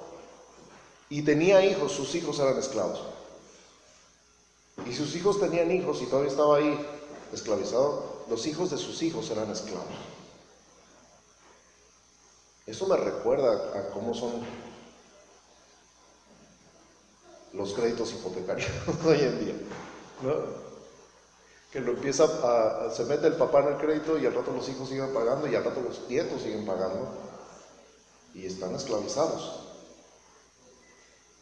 y 1.09 1.23
tenía 1.23 1.64
hijos, 1.64 1.93
sus 1.93 2.14
hijos 2.14 2.38
eran 2.38 2.59
esclavos. 2.59 3.01
Y 4.87 4.93
sus 4.93 5.17
hijos 5.17 5.41
tenían 5.41 5.71
hijos 5.71 6.03
y 6.03 6.07
todavía 6.07 6.31
estaba 6.31 6.59
ahí 6.59 6.79
esclavizado, 7.33 8.25
los 8.29 8.47
hijos 8.47 8.71
de 8.71 8.79
sus 8.79 9.03
hijos 9.03 9.31
eran 9.31 9.51
esclavos. 9.51 9.87
Eso 12.68 12.87
me 12.87 12.98
recuerda 12.98 13.78
a 13.78 13.90
cómo 13.94 14.12
son 14.12 14.31
los 17.54 17.72
créditos 17.72 18.12
hipotecarios 18.12 18.68
hoy 19.07 19.20
en 19.20 19.40
día. 19.40 19.54
Que 21.72 21.81
lo 21.81 21.92
empieza 21.92 22.24
a, 22.24 22.90
se 22.90 23.04
mete 23.07 23.26
el 23.26 23.37
papá 23.37 23.61
en 23.61 23.68
el 23.68 23.76
crédito 23.78 24.18
y 24.18 24.26
al 24.26 24.35
rato 24.35 24.52
los 24.52 24.68
hijos 24.68 24.87
siguen 24.87 25.14
pagando 25.14 25.46
y 25.46 25.54
al 25.54 25.64
rato 25.64 25.81
los 25.81 26.07
nietos 26.11 26.42
siguen 26.42 26.66
pagando 26.66 27.09
y 28.35 28.44
están 28.44 28.74
esclavizados. 28.74 29.61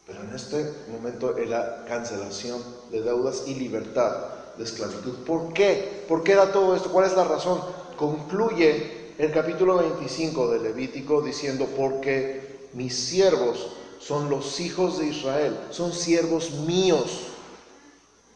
Pero 0.06 0.22
en 0.22 0.32
este 0.32 0.74
momento 0.92 1.36
es 1.36 1.50
la 1.50 1.84
cancelación 1.86 2.62
de 2.92 3.02
deudas 3.02 3.48
y 3.48 3.56
libertad 3.56 4.28
de 4.56 4.62
esclavitud. 4.62 5.24
¿Por 5.24 5.52
qué? 5.52 6.04
¿Por 6.06 6.22
qué 6.22 6.36
da 6.36 6.52
todo 6.52 6.76
esto? 6.76 6.92
¿Cuál 6.92 7.06
es 7.06 7.16
la 7.16 7.24
razón? 7.24 7.60
Concluye 7.96 9.05
el 9.18 9.32
capítulo 9.32 9.78
25 9.78 10.50
de 10.50 10.60
Levítico 10.60 11.22
diciendo, 11.22 11.66
porque 11.76 12.68
mis 12.74 12.94
siervos 12.94 13.68
son 13.98 14.28
los 14.28 14.60
hijos 14.60 14.98
de 14.98 15.06
Israel, 15.06 15.58
son 15.70 15.92
siervos 15.92 16.50
míos, 16.50 17.28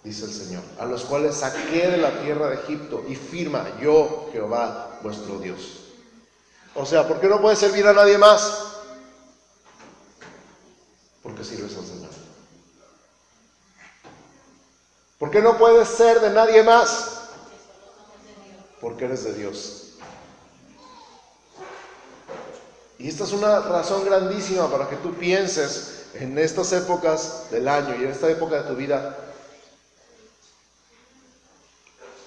dice 0.03 0.25
el 0.25 0.33
Señor, 0.33 0.63
a 0.79 0.87
los 0.87 1.05
cuales 1.05 1.37
saqué 1.37 1.87
de 1.87 1.99
la 1.99 2.23
tierra 2.23 2.49
de 2.49 2.57
Egipto 2.57 3.05
y 3.09 3.15
firma 3.15 3.79
yo, 3.81 4.29
Jehová, 4.33 4.99
vuestro 5.03 5.39
Dios. 5.39 5.81
O 6.75 6.87
sea, 6.87 7.07
¿por 7.07 7.21
qué 7.21 7.29
no 7.29 7.41
puedes 7.41 7.59
servir 7.59 7.87
a 7.87 7.93
nadie 7.93 8.17
más? 8.17 8.69
Porque 11.23 11.45
sirves 11.45 11.77
al 11.77 11.85
Señor. 11.85 12.11
¿Por 15.19 15.31
qué 15.31 15.43
no 15.43 15.59
puedes 15.59 15.87
ser 15.89 16.21
de 16.21 16.31
nadie 16.31 16.63
más? 16.63 17.29
Porque 18.81 19.05
eres 19.05 19.25
de 19.25 19.35
Dios. 19.35 19.80
Y 23.01 23.09
esta 23.09 23.25
es 23.25 23.33
una 23.33 23.61
razón 23.61 24.05
grandísima 24.05 24.71
para 24.71 24.87
que 24.87 24.97
tú 24.97 25.15
pienses 25.15 26.05
en 26.13 26.39
estas 26.39 26.71
épocas 26.73 27.51
del 27.51 27.67
año 27.67 27.95
y 27.99 28.05
en 28.05 28.11
esta 28.11 28.29
época 28.29 28.63
de 28.63 28.69
tu 28.69 28.77
vida 28.77 29.17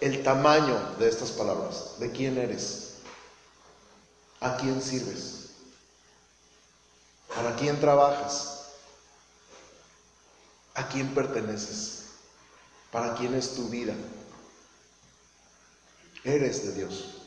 el 0.02 0.24
tamaño 0.24 0.96
de 0.98 1.08
estas 1.08 1.30
palabras, 1.30 2.00
de 2.00 2.12
quién 2.12 2.40
eres, 2.40 2.96
a 4.40 4.58
quién 4.58 4.82
sirves, 4.82 5.52
para 7.36 7.56
quién 7.56 7.80
trabajas, 7.80 8.72
a 10.74 10.88
quién 10.88 11.14
perteneces, 11.14 12.06
para 12.92 13.14
quién 13.14 13.36
es 13.36 13.54
tu 13.54 13.70
vida. 13.70 13.94
Eres 16.24 16.66
de 16.66 16.74
Dios. 16.74 17.23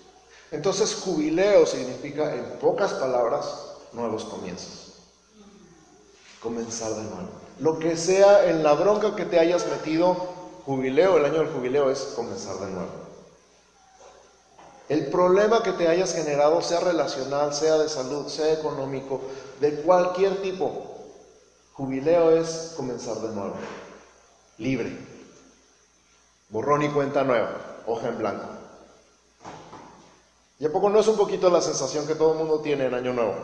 Entonces 0.50 0.94
jubileo 0.94 1.66
significa, 1.66 2.34
en 2.34 2.58
pocas 2.60 2.92
palabras, 2.94 3.72
nuevos 3.92 4.24
comienzos. 4.24 4.94
Comenzar 6.40 6.92
de 6.92 7.02
nuevo. 7.02 7.28
Lo 7.58 7.78
que 7.78 7.96
sea 7.96 8.48
en 8.48 8.62
la 8.62 8.74
bronca 8.74 9.16
que 9.16 9.24
te 9.24 9.38
hayas 9.38 9.66
metido, 9.68 10.14
jubileo, 10.64 11.16
el 11.16 11.24
año 11.24 11.40
del 11.40 11.52
jubileo 11.52 11.90
es 11.90 12.12
comenzar 12.14 12.58
de 12.58 12.68
nuevo. 12.68 13.06
El 14.88 15.06
problema 15.06 15.62
que 15.64 15.72
te 15.72 15.88
hayas 15.88 16.14
generado, 16.14 16.62
sea 16.62 16.78
relacional, 16.78 17.52
sea 17.52 17.76
de 17.78 17.88
salud, 17.88 18.28
sea 18.28 18.52
económico, 18.52 19.20
de 19.60 19.80
cualquier 19.80 20.40
tipo, 20.42 20.96
jubileo 21.72 22.30
es 22.30 22.74
comenzar 22.76 23.16
de 23.16 23.34
nuevo. 23.34 23.54
Libre. 24.58 24.96
Borrón 26.50 26.84
y 26.84 26.88
cuenta 26.90 27.24
nueva, 27.24 27.82
hoja 27.86 28.08
en 28.08 28.18
blanco. 28.18 28.55
¿Y 30.58 30.64
a 30.64 30.72
poco 30.72 30.88
no 30.88 31.00
es 31.00 31.06
un 31.06 31.16
poquito 31.16 31.50
la 31.50 31.60
sensación 31.60 32.06
que 32.06 32.14
todo 32.14 32.32
el 32.32 32.38
mundo 32.38 32.60
tiene 32.60 32.86
en 32.86 32.94
Año 32.94 33.12
Nuevo? 33.12 33.34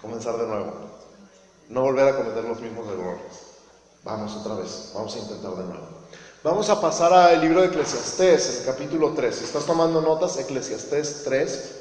Comenzar 0.00 0.36
de 0.36 0.48
nuevo. 0.48 0.72
No 1.68 1.82
volver 1.82 2.08
a 2.08 2.16
cometer 2.16 2.42
los 2.42 2.60
mismos 2.60 2.88
errores. 2.88 3.22
Vamos 4.02 4.34
otra 4.34 4.56
vez, 4.56 4.90
vamos 4.94 5.14
a 5.14 5.18
intentar 5.20 5.52
de 5.52 5.64
nuevo. 5.64 5.86
Vamos 6.42 6.68
a 6.70 6.80
pasar 6.80 7.12
al 7.12 7.40
libro 7.40 7.60
de 7.60 7.68
Eclesiastés, 7.68 8.60
el 8.60 8.66
capítulo 8.66 9.12
3. 9.14 9.32
Si 9.32 9.44
estás 9.44 9.64
tomando 9.64 10.00
notas, 10.00 10.36
Eclesiastés 10.38 11.22
3 11.22 11.78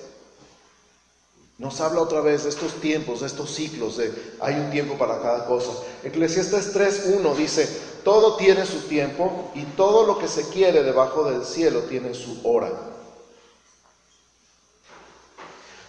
nos 1.57 1.81
habla 1.81 2.01
otra 2.01 2.21
vez 2.21 2.43
de 2.43 2.49
estos 2.49 2.73
tiempos, 2.73 3.21
de 3.21 3.27
estos 3.27 3.51
ciclos, 3.51 3.97
de 3.97 4.13
hay 4.39 4.55
un 4.55 4.69
tiempo 4.69 4.99
para 4.99 5.19
cada 5.19 5.45
cosa. 5.45 5.71
Eclesiastés 6.03 6.75
3.1 6.75 7.35
dice, 7.35 7.67
todo 8.03 8.35
tiene 8.35 8.67
su 8.67 8.81
tiempo 8.81 9.51
y 9.55 9.63
todo 9.63 10.05
lo 10.05 10.19
que 10.19 10.27
se 10.27 10.47
quiere 10.49 10.83
debajo 10.83 11.23
del 11.23 11.43
cielo 11.43 11.81
tiene 11.81 12.13
su 12.13 12.39
hora 12.43 12.90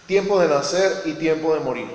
Tiempo 0.07 0.37
de 0.39 0.49
nacer 0.49 1.01
y 1.05 1.13
tiempo 1.13 1.53
de 1.53 1.61
morir. 1.61 1.87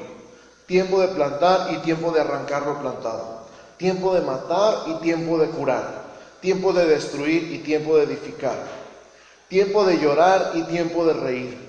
Tiempo 0.66 1.00
de 1.00 1.08
plantar 1.08 1.66
y 1.74 1.78
tiempo 1.78 2.10
de 2.10 2.20
arrancar 2.20 2.62
lo 2.62 2.78
plantado. 2.78 3.40
Tiempo 3.76 4.14
de 4.14 4.22
matar 4.22 4.84
y 4.86 4.94
tiempo 4.94 5.38
de 5.38 5.48
curar. 5.48 6.08
Tiempo 6.40 6.72
de 6.72 6.86
destruir 6.86 7.52
y 7.52 7.58
tiempo 7.58 7.98
de 7.98 8.04
edificar. 8.04 8.56
Tiempo 9.48 9.84
de 9.84 9.98
llorar 9.98 10.52
y 10.54 10.62
tiempo 10.62 11.04
de 11.06 11.14
reír. 11.14 11.68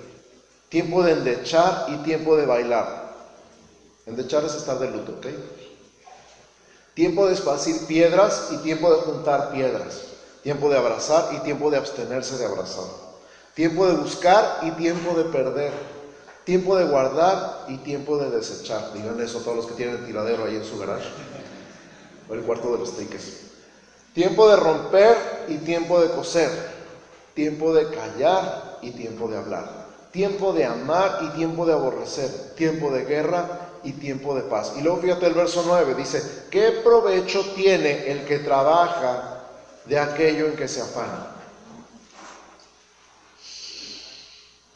Tiempo 0.70 1.02
de 1.02 1.12
endechar 1.12 1.84
y 1.88 1.96
tiempo 1.98 2.36
de 2.36 2.46
bailar. 2.46 3.10
Endechar 4.06 4.44
es 4.44 4.54
estar 4.54 4.78
de 4.78 4.88
luto, 4.88 5.12
¿ok? 5.12 5.26
Tiempo 6.94 7.26
de 7.26 7.34
esparcir 7.34 7.86
piedras 7.86 8.48
y 8.50 8.56
tiempo 8.58 8.90
de 8.94 9.00
juntar 9.02 9.50
piedras. 9.50 10.04
Tiempo 10.42 10.70
de 10.70 10.78
abrazar 10.78 11.28
y 11.32 11.38
tiempo 11.40 11.70
de 11.70 11.76
abstenerse 11.76 12.38
de 12.38 12.46
abrazar. 12.46 12.86
Tiempo 13.54 13.86
de 13.86 13.94
buscar 13.94 14.58
y 14.62 14.70
tiempo 14.70 15.14
de 15.14 15.24
perder 15.24 15.99
Tiempo 16.50 16.76
de 16.76 16.86
guardar 16.86 17.66
y 17.68 17.76
tiempo 17.76 18.18
de 18.18 18.28
desechar. 18.28 18.92
Digan 18.92 19.20
eso 19.20 19.38
todos 19.38 19.56
los 19.56 19.66
que 19.68 19.74
tienen 19.74 19.98
el 19.98 20.04
tiradero 20.04 20.44
ahí 20.44 20.56
en 20.56 20.64
su 20.64 20.80
garage. 20.80 21.08
O 22.28 22.34
el 22.34 22.40
cuarto 22.40 22.72
de 22.72 22.78
los 22.80 22.96
tickets. 22.96 23.42
Tiempo 24.14 24.50
de 24.50 24.56
romper 24.56 25.16
y 25.46 25.58
tiempo 25.58 26.00
de 26.00 26.10
coser. 26.10 26.50
Tiempo 27.34 27.72
de 27.72 27.88
callar 27.90 28.78
y 28.82 28.90
tiempo 28.90 29.28
de 29.28 29.36
hablar. 29.36 29.86
Tiempo 30.10 30.52
de 30.52 30.64
amar 30.64 31.20
y 31.22 31.36
tiempo 31.36 31.64
de 31.66 31.72
aborrecer. 31.72 32.56
Tiempo 32.56 32.90
de 32.90 33.04
guerra 33.04 33.46
y 33.84 33.92
tiempo 33.92 34.34
de 34.34 34.42
paz. 34.42 34.72
Y 34.76 34.80
luego 34.80 35.02
fíjate 35.02 35.26
el 35.26 35.34
verso 35.34 35.62
9, 35.64 35.94
dice, 35.94 36.46
¿qué 36.50 36.80
provecho 36.82 37.44
tiene 37.54 38.10
el 38.10 38.24
que 38.24 38.40
trabaja 38.40 39.44
de 39.84 40.00
aquello 40.00 40.46
en 40.48 40.56
que 40.56 40.66
se 40.66 40.80
afana? 40.80 41.28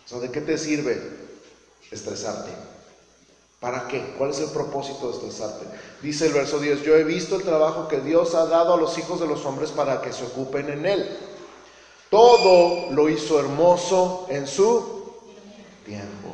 O 0.04 0.08
sea, 0.08 0.20
¿de 0.20 0.30
qué 0.30 0.40
te 0.40 0.56
sirve 0.56 1.23
estresarte. 1.90 2.50
¿Para 3.60 3.88
qué? 3.88 4.14
¿Cuál 4.18 4.30
es 4.30 4.40
el 4.40 4.50
propósito 4.50 5.08
de 5.08 5.14
estresarte? 5.14 5.64
Dice 6.02 6.26
el 6.26 6.34
verso 6.34 6.58
10, 6.58 6.82
yo 6.82 6.96
he 6.96 7.04
visto 7.04 7.36
el 7.36 7.44
trabajo 7.44 7.88
que 7.88 8.00
Dios 8.00 8.34
ha 8.34 8.44
dado 8.46 8.74
a 8.74 8.76
los 8.76 8.98
hijos 8.98 9.20
de 9.20 9.26
los 9.26 9.46
hombres 9.46 9.70
para 9.70 10.02
que 10.02 10.12
se 10.12 10.24
ocupen 10.24 10.68
en 10.68 10.84
él. 10.84 11.18
Todo 12.10 12.90
lo 12.92 13.08
hizo 13.08 13.40
hermoso 13.40 14.26
en 14.28 14.46
su 14.46 15.14
tiempo. 15.86 16.28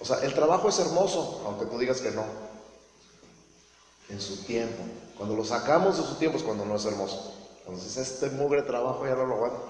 O 0.00 0.04
sea, 0.04 0.18
el 0.24 0.34
trabajo 0.34 0.68
es 0.68 0.78
hermoso, 0.80 1.42
aunque 1.46 1.66
tú 1.66 1.78
digas 1.78 2.00
que 2.00 2.10
no. 2.10 2.24
En 4.08 4.20
su 4.20 4.44
tiempo. 4.44 4.82
Cuando 5.16 5.36
lo 5.36 5.44
sacamos 5.44 5.98
de 5.98 6.02
su 6.02 6.16
tiempo 6.16 6.38
es 6.38 6.42
cuando 6.42 6.64
no 6.64 6.74
es 6.74 6.84
hermoso. 6.84 7.32
Entonces 7.60 7.96
este 7.96 8.30
mugre 8.30 8.62
trabajo 8.62 9.06
ya 9.06 9.14
no 9.14 9.26
lo 9.26 9.34
aguanto 9.34 9.67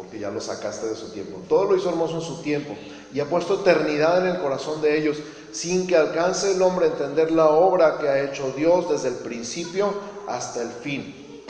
porque 0.00 0.18
ya 0.18 0.30
lo 0.30 0.40
sacaste 0.40 0.86
de 0.86 0.96
su 0.96 1.10
tiempo. 1.10 1.42
Todo 1.46 1.64
lo 1.64 1.76
hizo 1.76 1.90
hermoso 1.90 2.14
en 2.14 2.22
su 2.22 2.40
tiempo 2.40 2.74
y 3.12 3.20
ha 3.20 3.28
puesto 3.28 3.60
eternidad 3.60 4.26
en 4.26 4.34
el 4.34 4.40
corazón 4.40 4.80
de 4.80 4.96
ellos, 4.96 5.18
sin 5.52 5.86
que 5.86 5.94
alcance 5.94 6.52
el 6.52 6.62
hombre 6.62 6.86
a 6.86 6.88
entender 6.88 7.30
la 7.30 7.50
obra 7.50 7.98
que 7.98 8.08
ha 8.08 8.22
hecho 8.22 8.50
Dios 8.56 8.88
desde 8.88 9.08
el 9.08 9.16
principio 9.16 9.92
hasta 10.26 10.62
el 10.62 10.70
fin. 10.70 11.44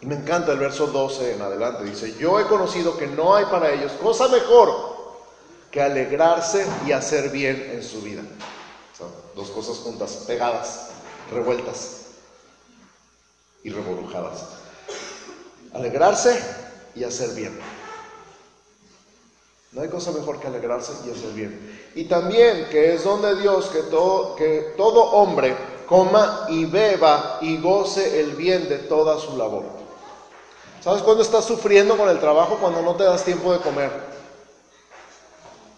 Y 0.00 0.06
me 0.06 0.14
encanta 0.14 0.52
el 0.52 0.58
verso 0.58 0.86
12 0.86 1.34
en 1.34 1.42
adelante, 1.42 1.84
dice, 1.84 2.16
yo 2.18 2.40
he 2.40 2.46
conocido 2.46 2.96
que 2.96 3.06
no 3.06 3.34
hay 3.34 3.44
para 3.44 3.70
ellos 3.70 3.92
cosa 4.00 4.28
mejor 4.28 4.70
que 5.70 5.82
alegrarse 5.82 6.64
y 6.86 6.92
hacer 6.92 7.28
bien 7.28 7.70
en 7.70 7.82
su 7.82 8.00
vida. 8.00 8.22
dos 9.36 9.50
cosas 9.50 9.76
juntas, 9.76 10.24
pegadas, 10.26 10.88
revueltas 11.30 12.06
y 13.62 13.68
revolujadas. 13.68 14.46
Alegrarse 15.74 16.42
y 16.94 17.04
hacer 17.04 17.34
bien. 17.34 17.79
No 19.72 19.82
hay 19.82 19.88
cosa 19.88 20.10
mejor 20.10 20.40
que 20.40 20.48
alegrarse 20.48 20.92
y 21.06 21.10
hacer 21.10 21.30
bien. 21.30 21.90
Y 21.94 22.04
también 22.04 22.66
que 22.70 22.94
es 22.94 23.04
donde 23.04 23.36
Dios 23.36 23.66
que 23.66 23.82
todo, 23.82 24.34
que 24.34 24.74
todo 24.76 25.02
hombre 25.12 25.56
coma 25.86 26.46
y 26.48 26.64
beba 26.64 27.38
y 27.40 27.60
goce 27.60 28.20
el 28.20 28.32
bien 28.32 28.68
de 28.68 28.78
toda 28.78 29.18
su 29.18 29.36
labor. 29.36 29.64
¿Sabes 30.80 31.02
cuándo 31.02 31.22
estás 31.22 31.44
sufriendo 31.44 31.96
con 31.96 32.08
el 32.08 32.18
trabajo? 32.18 32.58
Cuando 32.60 32.82
no 32.82 32.96
te 32.96 33.04
das 33.04 33.24
tiempo 33.24 33.52
de 33.52 33.60
comer. 33.60 33.90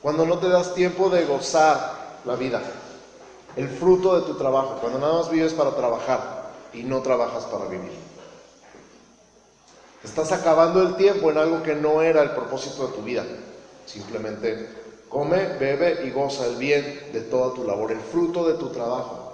Cuando 0.00 0.24
no 0.24 0.38
te 0.38 0.48
das 0.48 0.74
tiempo 0.74 1.10
de 1.10 1.26
gozar 1.26 2.20
la 2.24 2.36
vida. 2.36 2.62
El 3.56 3.68
fruto 3.68 4.18
de 4.18 4.26
tu 4.26 4.38
trabajo. 4.38 4.78
Cuando 4.80 4.98
nada 5.00 5.14
más 5.14 5.30
vives 5.30 5.52
para 5.52 5.76
trabajar 5.76 6.50
y 6.72 6.82
no 6.82 7.02
trabajas 7.02 7.44
para 7.44 7.66
vivir. 7.66 7.92
Estás 10.02 10.32
acabando 10.32 10.80
el 10.80 10.96
tiempo 10.96 11.30
en 11.30 11.36
algo 11.36 11.62
que 11.62 11.74
no 11.74 12.00
era 12.00 12.22
el 12.22 12.30
propósito 12.30 12.86
de 12.86 12.94
tu 12.94 13.02
vida. 13.02 13.24
Simplemente 13.92 14.68
come, 15.10 15.36
bebe 15.58 16.06
y 16.06 16.10
goza 16.10 16.46
el 16.46 16.56
bien 16.56 17.10
de 17.12 17.20
toda 17.20 17.52
tu 17.52 17.64
labor, 17.64 17.92
el 17.92 18.00
fruto 18.00 18.42
de 18.48 18.54
tu 18.54 18.70
trabajo. 18.70 19.32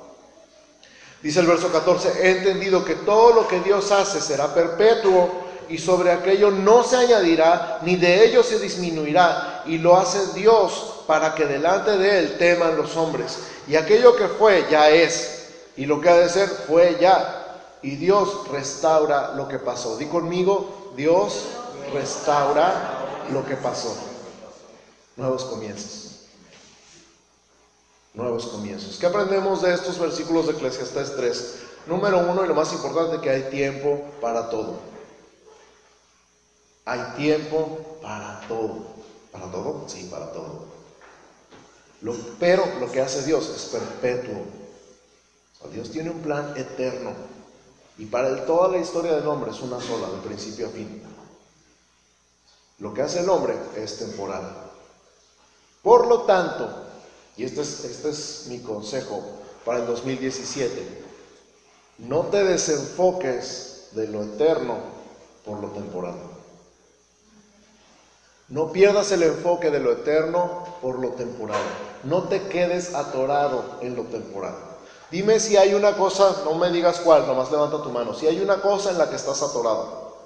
Dice 1.22 1.38
el 1.40 1.46
verso 1.46 1.70
14, 1.70 2.12
he 2.20 2.38
entendido 2.38 2.84
que 2.84 2.96
todo 2.96 3.32
lo 3.32 3.46
que 3.46 3.60
Dios 3.60 3.92
hace 3.92 4.20
será 4.20 4.52
perpetuo 4.52 5.46
y 5.68 5.78
sobre 5.78 6.10
aquello 6.10 6.50
no 6.50 6.82
se 6.82 6.96
añadirá, 6.96 7.78
ni 7.82 7.94
de 7.94 8.24
ello 8.24 8.42
se 8.42 8.58
disminuirá, 8.58 9.62
y 9.66 9.78
lo 9.78 9.96
hace 9.96 10.32
Dios 10.32 11.04
para 11.06 11.34
que 11.34 11.46
delante 11.46 11.96
de 11.96 12.18
él 12.18 12.38
teman 12.38 12.76
los 12.76 12.96
hombres. 12.96 13.38
Y 13.68 13.76
aquello 13.76 14.16
que 14.16 14.26
fue 14.26 14.66
ya 14.70 14.90
es, 14.90 15.50
y 15.76 15.86
lo 15.86 16.00
que 16.00 16.08
ha 16.08 16.16
de 16.16 16.28
ser 16.28 16.48
fue 16.48 16.96
ya, 17.00 17.60
y 17.82 17.96
Dios 17.96 18.48
restaura 18.50 19.34
lo 19.36 19.46
que 19.46 19.58
pasó. 19.58 19.96
Di 19.98 20.06
conmigo, 20.06 20.92
Dios 20.96 21.44
restaura 21.92 23.26
lo 23.30 23.46
que 23.46 23.54
pasó 23.54 23.96
nuevos 25.18 25.44
comienzos. 25.44 26.20
Nuevos 28.14 28.46
comienzos. 28.46 28.96
¿Qué 28.96 29.06
aprendemos 29.06 29.60
de 29.62 29.74
estos 29.74 29.98
versículos 29.98 30.46
de 30.46 30.52
Eclesiastes 30.52 31.14
3? 31.16 31.54
Número 31.86 32.18
uno, 32.20 32.44
y 32.44 32.48
lo 32.48 32.54
más 32.54 32.72
importante, 32.72 33.20
que 33.20 33.28
hay 33.28 33.42
tiempo 33.50 34.00
para 34.20 34.48
todo. 34.48 34.78
Hay 36.84 37.00
tiempo 37.16 37.98
para 38.00 38.40
todo. 38.48 38.86
¿Para 39.30 39.50
todo? 39.50 39.84
Sí, 39.88 40.08
para 40.10 40.32
todo. 40.32 40.66
pero 42.38 42.64
lo 42.80 42.90
que 42.90 43.00
hace 43.00 43.24
Dios 43.24 43.48
es 43.50 43.64
perpetuo. 43.66 44.44
Dios 45.72 45.90
tiene 45.90 46.10
un 46.10 46.20
plan 46.20 46.54
eterno. 46.56 47.12
Y 47.98 48.06
para 48.06 48.46
toda 48.46 48.68
la 48.68 48.78
historia 48.78 49.16
del 49.16 49.26
hombre 49.26 49.50
es 49.50 49.60
una 49.60 49.80
sola, 49.80 50.08
de 50.08 50.18
principio 50.26 50.68
a 50.68 50.70
fin. 50.70 51.02
Lo 52.78 52.94
que 52.94 53.02
hace 53.02 53.20
el 53.20 53.28
hombre 53.28 53.56
es 53.76 53.98
temporal. 53.98 54.67
Por 55.82 56.06
lo 56.06 56.22
tanto, 56.22 56.68
y 57.36 57.44
este 57.44 57.62
es, 57.62 57.84
este 57.84 58.10
es 58.10 58.46
mi 58.48 58.60
consejo 58.60 59.22
para 59.64 59.78
el 59.78 59.86
2017, 59.86 61.04
no 61.98 62.22
te 62.26 62.44
desenfoques 62.44 63.88
de 63.92 64.06
lo 64.08 64.22
eterno 64.22 64.78
por 65.44 65.60
lo 65.60 65.68
temporal. 65.68 66.14
No 68.48 68.72
pierdas 68.72 69.12
el 69.12 69.22
enfoque 69.24 69.70
de 69.70 69.80
lo 69.80 69.92
eterno 69.92 70.64
por 70.80 70.98
lo 70.98 71.10
temporal. 71.10 71.60
No 72.04 72.24
te 72.24 72.48
quedes 72.48 72.94
atorado 72.94 73.78
en 73.82 73.94
lo 73.94 74.04
temporal. 74.04 74.54
Dime 75.10 75.38
si 75.40 75.56
hay 75.56 75.74
una 75.74 75.96
cosa, 75.96 76.42
no 76.44 76.54
me 76.54 76.70
digas 76.70 77.00
cuál, 77.00 77.26
nomás 77.26 77.50
levanta 77.50 77.82
tu 77.82 77.90
mano. 77.90 78.14
Si 78.14 78.26
hay 78.26 78.40
una 78.40 78.60
cosa 78.60 78.90
en 78.90 78.98
la 78.98 79.08
que 79.10 79.16
estás 79.16 79.42
atorado. 79.42 80.16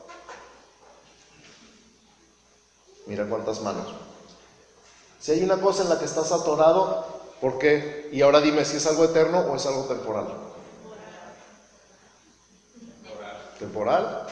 Mira 3.07 3.25
cuántas 3.27 3.61
manos. 3.61 3.93
Si 5.23 5.31
hay 5.31 5.45
una 5.45 5.61
cosa 5.61 5.85
en 5.85 5.89
la 5.89 6.01
que 6.01 6.05
estás 6.05 6.33
atorado, 6.33 7.07
¿por 7.41 7.57
qué? 7.61 8.09
Y 8.11 8.23
ahora 8.23 8.41
dime 8.41 8.65
si 8.65 8.79
es 8.79 8.87
algo 8.89 9.05
eterno 9.05 9.39
o 9.39 9.55
es 9.55 9.65
algo 9.67 9.85
temporal. 9.85 10.27
¿Temporal? 13.57 14.27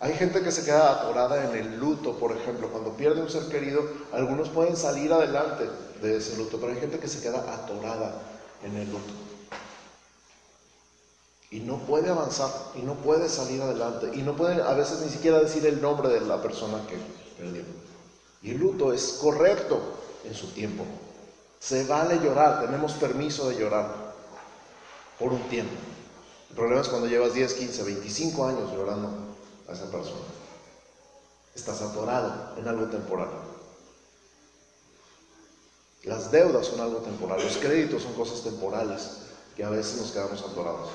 Hay 0.00 0.14
gente 0.14 0.42
que 0.42 0.50
se 0.50 0.64
queda 0.64 0.90
atorada 0.90 1.44
en 1.44 1.56
el 1.56 1.78
luto, 1.78 2.18
por 2.18 2.36
ejemplo, 2.36 2.68
cuando 2.72 2.96
pierde 2.96 3.22
un 3.22 3.30
ser 3.30 3.44
querido, 3.44 3.84
algunos 4.12 4.48
pueden 4.48 4.76
salir 4.76 5.12
adelante 5.12 5.68
de 6.02 6.16
ese 6.16 6.36
luto, 6.38 6.58
pero 6.60 6.72
hay 6.72 6.80
gente 6.80 6.98
que 6.98 7.06
se 7.06 7.22
queda 7.22 7.38
atorada 7.54 8.20
en 8.64 8.76
el 8.78 8.90
luto. 8.90 9.12
Y 11.52 11.60
no 11.60 11.78
puede 11.86 12.10
avanzar, 12.10 12.50
y 12.74 12.82
no 12.82 12.94
puede 12.94 13.28
salir 13.28 13.62
adelante, 13.62 14.10
y 14.12 14.22
no 14.22 14.34
puede 14.34 14.60
a 14.60 14.72
veces 14.74 15.02
ni 15.02 15.08
siquiera 15.10 15.38
decir 15.38 15.64
el 15.66 15.80
nombre 15.80 16.08
de 16.08 16.22
la 16.22 16.42
persona 16.42 16.84
que, 16.88 17.19
y 18.42 18.50
el 18.50 18.58
luto 18.58 18.92
es 18.92 19.18
correcto 19.20 19.80
en 20.24 20.34
su 20.34 20.48
tiempo. 20.48 20.84
Se 21.58 21.84
vale 21.84 22.18
llorar, 22.20 22.64
tenemos 22.64 22.92
permiso 22.94 23.48
de 23.48 23.56
llorar 23.58 24.14
por 25.18 25.32
un 25.32 25.42
tiempo. 25.48 25.74
El 26.48 26.56
problema 26.56 26.80
es 26.80 26.88
cuando 26.88 27.06
llevas 27.06 27.34
10, 27.34 27.54
15, 27.54 27.82
25 27.82 28.46
años 28.46 28.72
llorando 28.72 29.10
a 29.68 29.72
esa 29.72 29.90
persona. 29.90 30.20
Estás 31.54 31.82
atorado 31.82 32.54
en 32.56 32.66
algo 32.66 32.86
temporal. 32.86 33.28
Las 36.04 36.30
deudas 36.30 36.66
son 36.66 36.80
algo 36.80 36.98
temporal, 36.98 37.42
los 37.42 37.58
créditos 37.58 38.02
son 38.02 38.14
cosas 38.14 38.42
temporales 38.42 39.18
que 39.54 39.62
a 39.62 39.68
veces 39.68 40.00
nos 40.00 40.12
quedamos 40.12 40.40
atorados. 40.40 40.88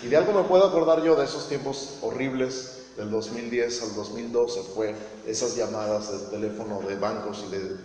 Si 0.00 0.08
de 0.08 0.16
algo 0.16 0.32
me 0.32 0.48
puedo 0.48 0.66
acordar 0.66 1.02
yo 1.02 1.14
de 1.14 1.24
esos 1.24 1.48
tiempos 1.48 1.98
horribles 2.02 2.77
del 2.98 3.12
2010 3.12 3.82
al 3.82 3.94
2012 3.94 4.60
fue 4.74 4.94
esas 5.24 5.54
llamadas 5.54 6.10
de 6.10 6.36
teléfono 6.36 6.80
de 6.80 6.96
bancos 6.96 7.44
y 7.46 7.50
de 7.52 7.76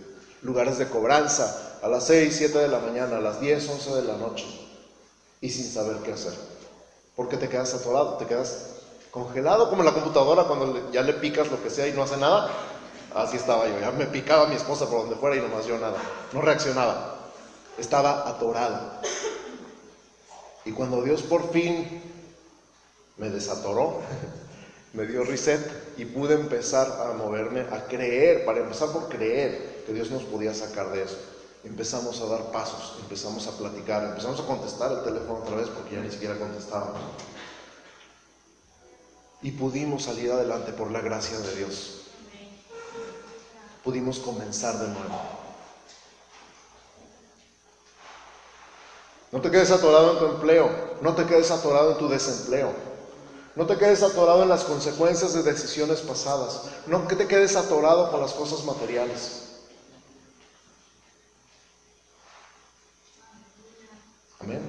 lugares 0.42 0.76
de 0.78 0.88
cobranza 0.88 1.78
a 1.82 1.88
las 1.88 2.04
6, 2.08 2.34
7 2.36 2.58
de 2.58 2.68
la 2.68 2.80
mañana, 2.80 3.18
a 3.18 3.20
las 3.20 3.40
10, 3.40 3.68
11 3.68 3.94
de 3.94 4.02
la 4.02 4.16
noche 4.16 4.44
y 5.40 5.50
sin 5.50 5.70
saber 5.70 5.98
qué 5.98 6.12
hacer. 6.12 6.34
Porque 7.14 7.36
te 7.36 7.48
quedas 7.48 7.72
atorado, 7.74 8.16
te 8.16 8.26
quedas 8.26 8.80
congelado 9.12 9.70
como 9.70 9.84
la 9.84 9.94
computadora 9.94 10.44
cuando 10.44 10.90
ya 10.90 11.02
le 11.02 11.12
picas 11.12 11.48
lo 11.48 11.62
que 11.62 11.70
sea 11.70 11.86
y 11.86 11.92
no 11.92 12.02
hace 12.02 12.16
nada. 12.16 12.50
Así 13.14 13.36
estaba 13.36 13.68
yo, 13.68 13.78
ya 13.78 13.92
me 13.92 14.06
picaba 14.06 14.48
mi 14.48 14.56
esposa 14.56 14.90
por 14.90 15.02
donde 15.02 15.14
fuera 15.14 15.36
y 15.36 15.40
no 15.40 15.46
me 15.46 15.56
hacía 15.56 15.78
nada, 15.78 15.96
no 16.32 16.40
reaccionaba. 16.40 17.30
Estaba 17.78 18.28
atorado. 18.28 18.98
Y 20.64 20.72
cuando 20.72 21.02
Dios 21.02 21.22
por 21.22 21.52
fin 21.52 22.02
me 23.16 23.30
desatoró, 23.30 24.00
me 24.94 25.06
dio 25.06 25.24
reset 25.24 25.60
y 25.96 26.04
pude 26.04 26.34
empezar 26.34 26.86
a 27.02 27.14
moverme, 27.14 27.62
a 27.62 27.86
creer, 27.86 28.44
para 28.44 28.60
empezar 28.60 28.90
por 28.90 29.08
creer 29.08 29.82
que 29.84 29.92
Dios 29.92 30.10
nos 30.10 30.22
podía 30.22 30.54
sacar 30.54 30.92
de 30.92 31.02
eso. 31.02 31.18
Empezamos 31.64 32.20
a 32.20 32.26
dar 32.26 32.52
pasos, 32.52 32.98
empezamos 33.00 33.46
a 33.48 33.58
platicar, 33.58 34.04
empezamos 34.04 34.40
a 34.40 34.46
contestar 34.46 34.92
el 34.92 35.02
teléfono 35.02 35.40
otra 35.40 35.56
vez 35.56 35.68
porque 35.68 35.96
ya 35.96 36.00
ni 36.00 36.10
siquiera 36.10 36.38
contestábamos. 36.38 37.00
Y 39.42 39.50
pudimos 39.50 40.04
salir 40.04 40.30
adelante 40.30 40.72
por 40.72 40.90
la 40.92 41.00
gracia 41.00 41.38
de 41.38 41.56
Dios. 41.56 42.02
Pudimos 43.82 44.20
comenzar 44.20 44.78
de 44.78 44.88
nuevo. 44.88 45.20
No 49.32 49.40
te 49.40 49.50
quedes 49.50 49.72
atorado 49.72 50.12
en 50.12 50.18
tu 50.18 50.26
empleo, 50.26 50.70
no 51.00 51.14
te 51.14 51.26
quedes 51.26 51.50
atorado 51.50 51.92
en 51.92 51.98
tu 51.98 52.08
desempleo. 52.08 52.93
No 53.56 53.66
te 53.66 53.76
quedes 53.76 54.02
atorado 54.02 54.42
en 54.42 54.48
las 54.48 54.64
consecuencias 54.64 55.32
de 55.32 55.44
decisiones 55.44 56.00
pasadas. 56.00 56.62
No 56.86 57.06
que 57.06 57.14
te 57.14 57.28
quedes 57.28 57.54
atorado 57.54 58.10
con 58.10 58.20
las 58.20 58.32
cosas 58.32 58.64
materiales. 58.64 59.42
Amén. 64.40 64.60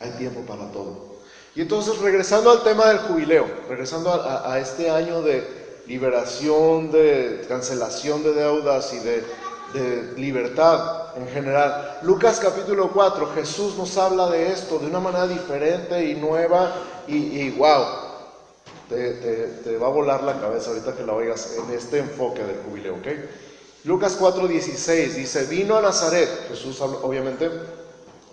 Hay 0.00 0.10
tiempo 0.12 0.40
para 0.42 0.70
todo. 0.72 1.18
Y 1.54 1.62
entonces, 1.62 1.98
regresando 1.98 2.50
al 2.50 2.62
tema 2.62 2.88
del 2.88 2.98
jubileo, 2.98 3.46
regresando 3.68 4.12
a, 4.12 4.58
este 4.58 4.90
año 4.90 5.22
de 5.22 5.82
liberación, 5.86 6.92
de 6.92 7.44
cancelación 7.48 8.22
de 8.22 8.32
deudas 8.32 8.92
y 8.92 8.98
de, 8.98 9.24
de 9.72 10.14
libertad, 10.16 11.16
en 11.16 11.28
general. 11.28 11.98
Lucas 12.02 12.40
capítulo 12.40 12.90
4, 12.92 13.32
Jesús 13.34 13.76
nos 13.76 13.96
habla 13.98 14.28
de 14.30 14.52
esto 14.52 14.78
de 14.78 14.86
una 14.86 15.00
manera 15.00 15.26
diferente 15.26 16.04
y 16.04 16.14
nueva 16.14 16.74
y, 17.06 17.50
wow, 17.50 17.84
te, 18.88 19.76
va 19.76 19.86
a 19.86 19.90
volar 19.90 20.22
la 20.22 20.40
cabeza 20.40 20.70
ahorita 20.70 20.94
que 20.94 21.04
la 21.04 21.12
oigas 21.12 21.56
en 21.56 21.74
este 21.74 21.98
enfoque 21.98 22.42
del 22.42 22.56
jubileo, 22.64 22.94
¿ok? 22.94 23.06
Lucas 23.84 24.16
4, 24.18 24.46
16 24.48 25.16
dice, 25.16 25.46
vino 25.46 25.76
a 25.76 25.82
Nazaret, 25.82 26.28
Jesús 26.48 26.80
obviamente, 26.80 27.50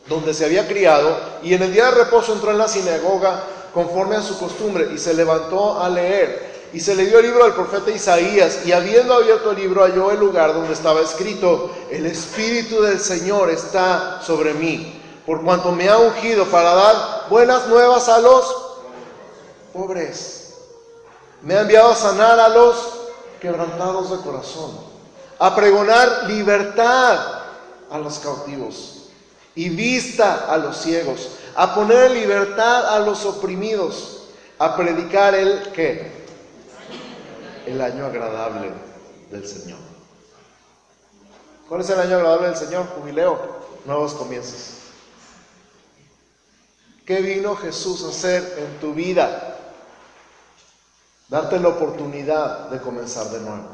donde 0.08 0.34
se 0.34 0.46
había 0.46 0.68
criado, 0.68 1.18
y 1.44 1.54
en 1.54 1.64
el 1.64 1.74
día 1.74 1.86
de 1.86 2.04
reposo 2.04 2.34
entró 2.34 2.52
en 2.52 2.58
la 2.58 2.68
sinagoga 2.68 3.44
conforme 3.74 4.16
a 4.16 4.22
su 4.22 4.38
costumbre 4.40 4.90
y 4.94 4.98
se 4.98 5.14
levantó 5.14 5.80
a 5.80 5.90
leer. 5.90 6.55
Y 6.76 6.82
se 6.82 6.94
le 6.94 7.06
dio 7.06 7.20
el 7.20 7.28
libro 7.28 7.46
al 7.46 7.54
profeta 7.54 7.90
Isaías, 7.90 8.66
y 8.66 8.74
habiendo 8.74 9.14
abierto 9.14 9.52
el 9.52 9.60
libro 9.60 9.84
halló 9.84 10.12
el 10.12 10.20
lugar 10.20 10.54
donde 10.54 10.74
estaba 10.74 11.00
escrito, 11.00 11.74
el 11.90 12.06
Espíritu 12.06 12.82
del 12.82 13.00
Señor 13.00 13.50
está 13.50 14.22
sobre 14.22 14.54
mí, 14.54 15.02
por 15.26 15.42
cuanto 15.42 15.72
me 15.72 15.88
ha 15.88 15.98
ungido 15.98 16.44
para 16.48 16.76
dar 16.76 17.28
buenas 17.30 17.66
nuevas 17.68 18.10
a 18.10 18.20
los 18.20 18.74
pobres. 19.72 20.56
Me 21.44 21.54
ha 21.54 21.62
enviado 21.62 21.92
a 21.92 21.96
sanar 21.96 22.42
a 22.42 22.50
los 22.50 22.76
quebrantados 23.40 24.12
de 24.12 24.18
corazón, 24.18 24.78
a 25.40 25.56
pregonar 25.56 26.26
libertad 26.28 27.20
a 27.90 27.98
los 28.00 28.20
cautivos 28.20 29.12
y 29.56 29.70
vista 29.70 30.48
a 30.50 30.58
los 30.58 30.76
ciegos, 30.76 31.30
a 31.56 31.74
poner 31.74 32.12
libertad 32.12 32.94
a 32.94 33.00
los 33.00 33.24
oprimidos, 33.24 34.24
a 34.60 34.76
predicar 34.76 35.36
el 35.36 35.72
qué? 35.72 36.25
El 37.66 37.82
año 37.82 38.06
agradable 38.06 38.72
del 39.32 39.48
Señor. 39.48 39.80
¿Cuál 41.68 41.82
es 41.82 41.90
el 41.90 42.00
año 42.00 42.18
agradable 42.18 42.48
del 42.50 42.58
Señor? 42.58 42.86
Jubileo, 42.96 43.40
nuevos 43.86 44.14
comienzos. 44.14 44.82
¿Qué 47.06 47.22
vino 47.22 47.56
Jesús 47.56 48.04
a 48.04 48.10
hacer 48.10 48.56
en 48.58 48.80
tu 48.80 48.94
vida? 48.94 49.60
Darte 51.28 51.60
la 51.60 51.70
oportunidad 51.70 52.70
de 52.70 52.80
comenzar 52.80 53.30
de 53.30 53.40
nuevo. 53.40 53.70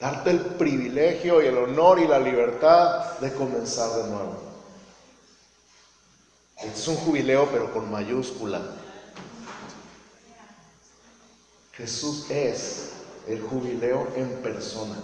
Darte 0.00 0.30
el 0.30 0.40
privilegio 0.40 1.42
y 1.42 1.46
el 1.46 1.58
honor 1.58 1.98
y 2.00 2.06
la 2.06 2.18
libertad 2.18 3.18
de 3.18 3.32
comenzar 3.34 3.90
de 4.02 4.10
nuevo. 4.10 4.47
Este 6.78 6.92
es 6.92 6.96
un 6.96 7.04
jubileo 7.04 7.48
pero 7.50 7.72
con 7.72 7.90
mayúscula. 7.90 8.60
Jesús 11.72 12.30
es 12.30 12.90
el 13.26 13.42
jubileo 13.42 14.06
en 14.14 14.28
persona. 14.42 14.94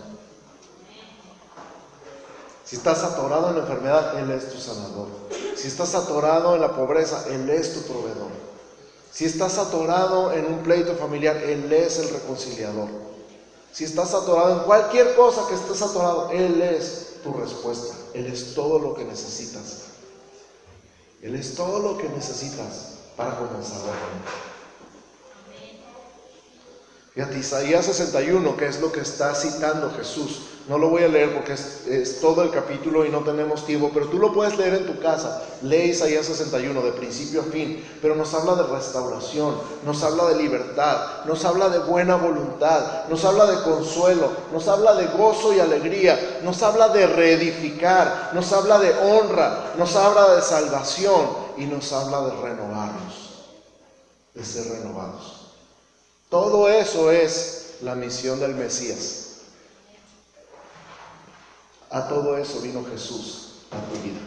Si 2.64 2.76
estás 2.76 3.02
atorado 3.02 3.48
en 3.48 3.56
la 3.56 3.62
enfermedad, 3.62 4.20
Él 4.20 4.30
es 4.30 4.52
tu 4.52 4.60
sanador. 4.60 5.08
Si 5.56 5.66
estás 5.66 5.96
atorado 5.96 6.54
en 6.54 6.60
la 6.60 6.76
pobreza, 6.76 7.24
Él 7.28 7.50
es 7.50 7.74
tu 7.74 7.92
proveedor. 7.92 8.30
Si 9.10 9.24
estás 9.24 9.58
atorado 9.58 10.32
en 10.32 10.46
un 10.46 10.62
pleito 10.62 10.94
familiar, 10.94 11.38
Él 11.38 11.72
es 11.72 11.98
el 11.98 12.10
reconciliador. 12.10 12.88
Si 13.72 13.82
estás 13.82 14.14
atorado 14.14 14.60
en 14.60 14.64
cualquier 14.64 15.16
cosa 15.16 15.48
que 15.48 15.56
estés 15.56 15.82
atorado, 15.82 16.30
Él 16.30 16.62
es 16.62 17.16
tu 17.24 17.32
respuesta. 17.32 17.96
Él 18.14 18.26
es 18.26 18.54
todo 18.54 18.78
lo 18.78 18.94
que 18.94 19.04
necesitas. 19.04 19.93
Él 21.24 21.34
es 21.36 21.54
todo 21.54 21.78
lo 21.78 21.96
que 21.96 22.06
necesitas 22.10 22.98
para 23.16 23.34
comenzar 23.36 23.78
a 23.78 23.92
Fíjate, 27.14 27.38
Isaías 27.38 27.86
61, 27.86 28.56
que 28.58 28.66
es 28.66 28.78
lo 28.78 28.92
que 28.92 29.00
está 29.00 29.34
citando 29.34 29.90
Jesús. 29.92 30.42
No 30.66 30.78
lo 30.78 30.88
voy 30.88 31.02
a 31.02 31.08
leer 31.08 31.34
porque 31.34 31.52
es, 31.52 32.20
todo 32.22 32.42
el 32.42 32.50
capítulo 32.50 33.04
y 33.04 33.10
no 33.10 33.20
tenemos 33.20 33.66
tiempo, 33.66 33.90
pero 33.92 34.08
tú 34.08 34.18
lo 34.18 34.32
puedes 34.32 34.56
leer 34.56 34.74
en 34.74 34.86
tu 34.86 34.98
casa. 34.98 35.42
Lee 35.60 35.90
Isaías 35.90 36.24
61 36.24 36.80
de 36.80 36.92
principio 36.92 37.42
a 37.42 37.44
fin, 37.44 37.84
pero 38.00 38.14
nos 38.14 38.32
habla 38.32 38.54
de 38.54 38.62
restauración, 38.62 39.56
nos 39.84 40.02
habla 40.02 40.24
de 40.28 40.36
libertad, 40.36 41.26
nos 41.26 41.44
habla 41.44 41.68
de 41.68 41.80
buena 41.80 42.16
voluntad, 42.16 43.06
nos 43.10 43.22
habla 43.26 43.44
de 43.44 43.62
consuelo, 43.62 44.30
nos 44.52 44.66
habla 44.66 44.94
de 44.94 45.06
gozo 45.08 45.52
y 45.52 45.60
alegría, 45.60 46.40
nos 46.42 46.62
habla 46.62 46.88
de 46.88 47.08
reedificar, 47.08 48.30
nos 48.32 48.50
habla 48.54 48.78
de 48.78 48.94
honra, 48.94 49.74
nos 49.76 49.94
habla 49.96 50.34
de 50.34 50.40
salvación 50.40 51.28
y 51.58 51.66
nos 51.66 51.92
habla 51.92 52.22
de 52.22 52.40
renovarnos, 52.40 53.50
de 54.32 54.42
ser 54.42 54.66
renovados. 54.78 55.50
Todo 56.30 56.70
eso 56.70 57.10
es 57.10 57.76
la 57.82 57.94
misión 57.94 58.40
del 58.40 58.54
Mesías. 58.54 59.23
A 61.94 62.08
todo 62.08 62.36
eso 62.36 62.60
vino 62.60 62.84
Jesús 62.84 63.50
a 63.70 63.78
tu 63.88 64.02
vida. 64.02 64.18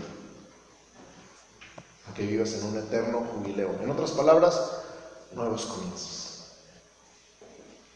A 2.09 2.13
que 2.13 2.25
vivas 2.25 2.53
en 2.53 2.63
un 2.63 2.77
eterno 2.77 3.27
jubileo. 3.29 3.77
En 3.83 3.91
otras 3.91 4.11
palabras, 4.11 4.57
nuevos 5.33 5.65
comienzos. 5.65 6.45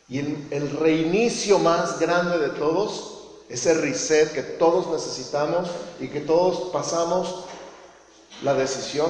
Y 0.09 0.19
el, 0.19 0.47
el 0.51 0.71
reinicio 0.71 1.57
más 1.57 2.01
grande 2.01 2.37
de 2.37 2.49
todos, 2.49 3.29
ese 3.47 3.73
reset 3.75 4.33
que 4.33 4.43
todos 4.43 4.87
necesitamos 4.87 5.69
y 6.01 6.09
que 6.09 6.19
todos 6.19 6.69
pasamos 6.73 7.45
la 8.43 8.53
decisión 8.53 9.09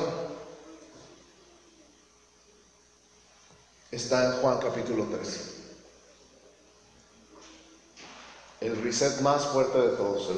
está 3.90 4.26
en 4.26 4.42
Juan 4.42 4.60
capítulo 4.60 5.06
13. 5.06 5.61
El 8.62 8.82
reset 8.82 9.20
más 9.22 9.48
fuerte 9.48 9.78
de 9.78 9.90
todos, 9.98 10.30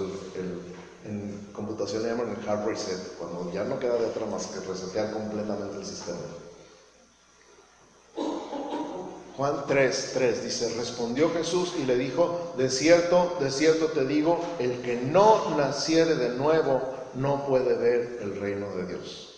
en 1.06 1.50
computación 1.54 2.04
le 2.04 2.10
llaman 2.10 2.30
el 2.30 2.50
hard 2.50 2.66
reset, 2.66 3.18
cuando 3.18 3.52
ya 3.52 3.64
no 3.66 3.78
queda 3.78 3.96
de 3.96 4.06
otra 4.06 4.26
más 4.26 4.48
que 4.48 4.60
resetear 4.62 5.12
completamente 5.12 5.78
el 5.78 5.86
sistema. 5.86 6.20
Juan 9.38 9.66
3, 9.68 10.12
3 10.14 10.44
dice, 10.44 10.74
respondió 10.78 11.30
Jesús 11.32 11.74
y 11.78 11.86
le 11.86 11.96
dijo, 11.98 12.54
de 12.58 12.70
cierto, 12.70 13.38
de 13.40 13.52
cierto 13.52 13.88
te 13.88 14.06
digo, 14.06 14.40
el 14.58 14.82
que 14.82 14.96
no 14.96 15.56
naciere 15.58 16.16
de 16.16 16.30
nuevo 16.30 16.82
no 17.16 17.46
puede 17.46 17.76
ver 17.76 18.20
el 18.22 18.40
reino 18.40 18.68
de 18.76 18.86
Dios. 18.88 19.34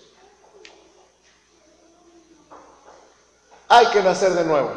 hay 3.76 3.88
que 3.88 4.02
nacer 4.02 4.34
de 4.34 4.46
nuevo. 4.46 4.72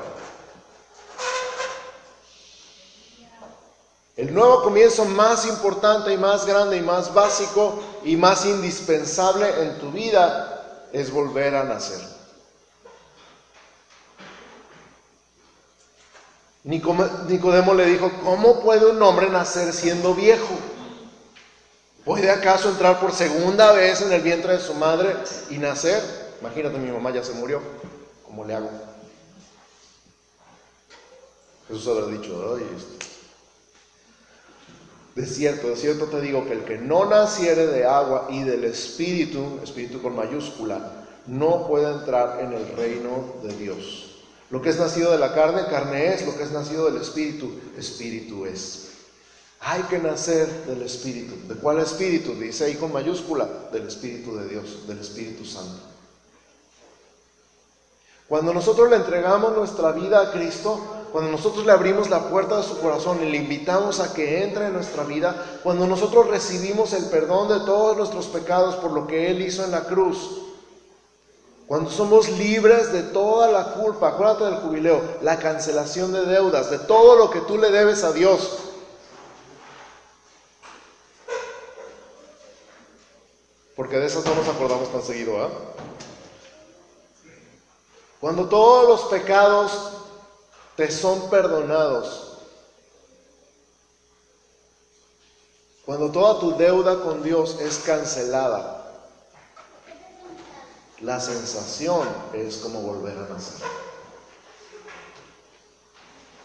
El 4.19 4.35
nuevo 4.35 4.65
comienzo 4.65 5.05
más 5.05 5.47
importante 5.47 6.13
y 6.13 6.17
más 6.17 6.45
grande 6.45 6.77
y 6.77 6.81
más 6.81 7.15
básico 7.15 7.79
y 8.03 8.17
más 8.17 8.45
indispensable 8.47 9.63
en 9.63 9.79
tu 9.79 9.93
vida 9.93 10.89
es 10.93 11.13
volver 11.13 11.55
a 11.55 11.63
nacer. 11.63 12.01
Nicodemo 16.65 17.75
le 17.75 17.87
dijo, 17.87 18.11
¿cómo 18.25 18.59
puede 18.59 18.87
un 18.87 19.01
hombre 19.01 19.29
nacer 19.29 19.73
siendo 19.73 20.17
viejo? 20.17 20.59
¿Puede 22.05 22.29
acaso 22.29 22.71
entrar 22.71 22.99
por 22.99 23.13
segunda 23.13 23.71
vez 23.71 24.03
en 24.03 24.11
el 24.11 24.21
vientre 24.21 24.55
de 24.55 24.61
su 24.61 24.75
madre 24.75 25.15
y 25.49 25.59
nacer? 25.59 26.03
Imagínate, 26.41 26.77
mi 26.79 26.91
mamá 26.91 27.13
ya 27.13 27.23
se 27.23 27.35
murió. 27.35 27.63
¿Cómo 28.25 28.45
le 28.45 28.57
hago? 28.57 28.71
Jesús 31.69 31.87
habrá 31.87 32.07
dicho, 32.07 32.57
ay, 32.57 32.67
de 35.19 35.27
cierto, 35.27 35.69
de 35.69 35.77
cierto 35.77 36.05
te 36.07 36.21
digo 36.21 36.47
que 36.47 36.53
el 36.53 36.65
que 36.65 36.79
no 36.79 37.05
naciere 37.05 37.67
de 37.67 37.85
agua 37.85 38.29
y 38.31 38.45
del 38.45 38.63
Espíritu, 38.63 39.59
Espíritu 39.65 40.01
con 40.01 40.15
mayúscula, 40.15 41.07
no 41.27 41.67
puede 41.67 41.93
entrar 41.93 42.39
en 42.41 42.53
el 42.53 42.69
reino 42.77 43.35
de 43.43 43.53
Dios. 43.57 44.21
Lo 44.51 44.63
que 44.63 44.71
es 44.71 44.79
nacido 44.79 45.11
de 45.11 45.19
la 45.19 45.35
carne, 45.35 45.67
carne 45.69 46.15
es, 46.15 46.25
lo 46.25 46.37
que 46.37 46.45
es 46.45 46.53
nacido 46.53 46.89
del 46.89 47.03
Espíritu, 47.03 47.51
Espíritu 47.77 48.47
es. 48.47 48.91
Hay 49.59 49.83
que 49.91 49.99
nacer 49.99 50.47
del 50.67 50.83
Espíritu. 50.83 51.35
¿De 51.53 51.57
cuál 51.57 51.81
Espíritu? 51.81 52.35
Dice 52.35 52.67
ahí 52.67 52.75
con 52.77 52.93
mayúscula, 52.93 53.49
del 53.73 53.89
Espíritu 53.89 54.37
de 54.37 54.47
Dios, 54.47 54.87
del 54.87 55.01
Espíritu 55.01 55.45
Santo. 55.45 55.81
Cuando 58.29 58.55
nosotros 58.55 58.89
le 58.89 58.97
entregamos 58.97 59.57
nuestra 59.57 59.91
vida 59.91 60.21
a 60.21 60.31
Cristo, 60.31 60.98
cuando 61.13 61.31
nosotros 61.31 61.65
le 61.65 61.73
abrimos 61.73 62.11
la 62.11 62.29
puerta 62.29 62.57
de 62.59 62.63
su 62.63 62.79
corazón 62.81 63.23
y 63.23 63.31
le 63.31 63.39
invitamos 63.39 64.01
a 64.01 64.13
que 64.13 64.43
entre 64.43 64.67
en 64.67 64.75
nuestra 64.75 65.05
vida, 65.05 65.61
cuando 65.63 65.87
nosotros 65.87 66.29
recibimos 66.29 66.93
el 66.93 67.07
perdón 67.07 67.49
de 67.49 67.65
todos 67.65 67.97
nuestros 67.97 68.27
pecados 68.27 68.77
por 68.77 68.93
lo 68.93 69.07
que 69.07 69.31
Él 69.31 69.43
hizo 69.43 69.65
en 69.65 69.71
la 69.71 69.85
cruz, 69.85 70.43
cuando 71.67 71.91
somos 71.91 72.31
libres 72.31 72.93
de 72.93 73.03
toda 73.03 73.47
la 73.49 73.75
culpa, 73.75 74.09
acuérdate 74.09 74.45
del 74.45 74.57
jubileo, 74.57 75.03
la 75.21 75.39
cancelación 75.39 76.13
de 76.13 76.25
deudas, 76.25 76.71
de 76.71 76.79
todo 76.79 77.17
lo 77.17 77.29
que 77.29 77.43
tú 77.43 77.59
le 77.59 77.71
debes 77.71 78.05
a 78.05 78.13
Dios. 78.13 78.59
Porque 83.77 83.99
de 83.99 84.07
esas 84.07 84.25
no 84.25 84.35
nos 84.35 84.49
acordamos 84.49 84.91
tan 84.91 85.03
seguido, 85.03 85.43
¿ah? 85.43 85.51
Cuando 88.19 88.49
todos 88.49 88.89
los 88.89 89.05
pecados 89.11 89.98
te 90.79 90.93
son 90.93 91.29
perdonados, 91.29 92.39
cuando 95.85 96.13
toda 96.13 96.39
tu 96.39 96.57
deuda 96.57 97.01
con 97.01 97.25
Dios 97.25 97.59
es 97.61 97.79
cancelada, 97.79 99.03
la 101.01 101.19
sensación 101.19 102.07
es 102.33 102.59
como 102.59 102.81
volver 102.83 103.19
a 103.19 103.27
nacer. 103.33 103.67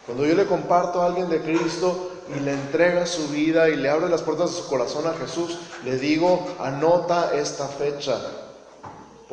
Cuando 0.07 0.25
yo 0.25 0.33
le 0.33 0.47
comparto 0.47 1.03
a 1.03 1.05
alguien 1.05 1.29
de 1.29 1.39
Cristo 1.43 2.13
y 2.35 2.39
le 2.39 2.53
entrega 2.53 3.05
su 3.05 3.27
vida 3.27 3.69
y 3.69 3.75
le 3.75 3.87
abre 3.87 4.09
las 4.09 4.23
puertas 4.23 4.49
de 4.49 4.63
su 4.63 4.67
corazón 4.67 5.05
a 5.05 5.13
Jesús, 5.13 5.59
le 5.83 5.99
digo, 5.99 6.43
anota 6.59 7.35
esta 7.35 7.67
fecha, 7.67 8.19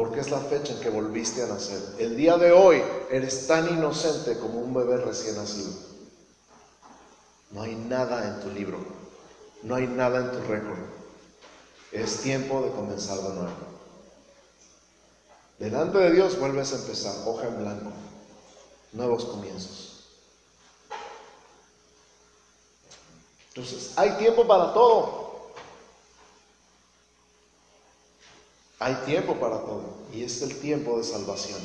porque 0.01 0.21
es 0.21 0.31
la 0.31 0.41
fecha 0.41 0.73
en 0.73 0.81
que 0.81 0.89
volviste 0.89 1.43
a 1.43 1.47
nacer. 1.47 1.79
El 1.99 2.17
día 2.17 2.39
de 2.39 2.53
hoy 2.53 2.83
eres 3.11 3.47
tan 3.47 3.69
inocente 3.69 4.39
como 4.39 4.61
un 4.61 4.73
bebé 4.73 4.97
recién 4.97 5.37
nacido. 5.37 5.73
No 7.51 7.61
hay 7.61 7.75
nada 7.75 8.27
en 8.27 8.41
tu 8.41 8.49
libro, 8.49 8.79
no 9.63 9.75
hay 9.75 9.87
nada 9.87 10.21
en 10.21 10.33
tu 10.33 10.39
récord. 10.51 10.79
Es 11.93 12.23
tiempo 12.23 12.63
de 12.63 12.71
comenzar 12.71 13.19
de 13.19 13.29
nuevo. 13.29 13.51
Delante 15.59 15.99
de 15.99 16.13
Dios 16.13 16.41
vuelves 16.41 16.73
a 16.73 16.77
empezar, 16.77 17.15
hoja 17.27 17.49
en 17.49 17.59
blanco, 17.59 17.93
nuevos 18.93 19.27
comienzos. 19.27 20.07
Entonces, 23.49 23.93
hay 23.97 24.13
tiempo 24.13 24.47
para 24.47 24.73
todo. 24.73 25.20
Hay 28.81 28.95
tiempo 29.05 29.35
para 29.37 29.59
todo. 29.59 30.01
Y 30.13 30.25
es 30.25 30.43
el 30.43 30.59
tiempo 30.59 30.99
de 30.99 31.05
salvación. 31.05 31.61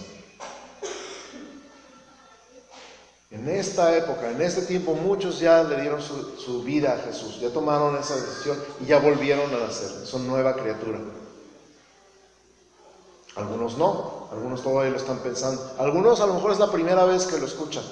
En 3.32 3.49
esta 3.49 3.95
época, 3.97 4.32
en 4.32 4.41
este 4.41 4.61
tiempo, 4.61 4.93
muchos 4.93 5.39
ya 5.39 5.63
le 5.63 5.82
dieron 5.82 6.01
su, 6.01 6.63
vida 6.63 6.93
a 6.93 6.97
Jesús, 6.99 7.39
ya 7.39 7.49
tomaron 7.51 7.97
esa 7.97 8.16
decisión 8.16 8.57
y 8.82 8.86
ya 8.86 8.99
volvieron 8.99 9.53
a 9.53 9.59
nacer, 9.59 9.89
son 10.05 10.28
nueva 10.28 10.55
criatura. 10.55 10.99
Algunos 13.36 13.78
no, 13.78 14.30
algunos 14.32 14.63
todavía 14.63 14.91
lo 14.91 14.97
están 14.97 15.20
pensando, 15.20 15.76
algunos 15.80 16.22
a 16.22 16.28
lo 16.28 16.36
mejor 16.36 16.53
es 16.53 16.59
la 16.59 16.72
primera 16.72 17.03
vez 17.03 17.26
que 17.26 17.38
lo 17.38 17.45
escuchan. 17.45 17.84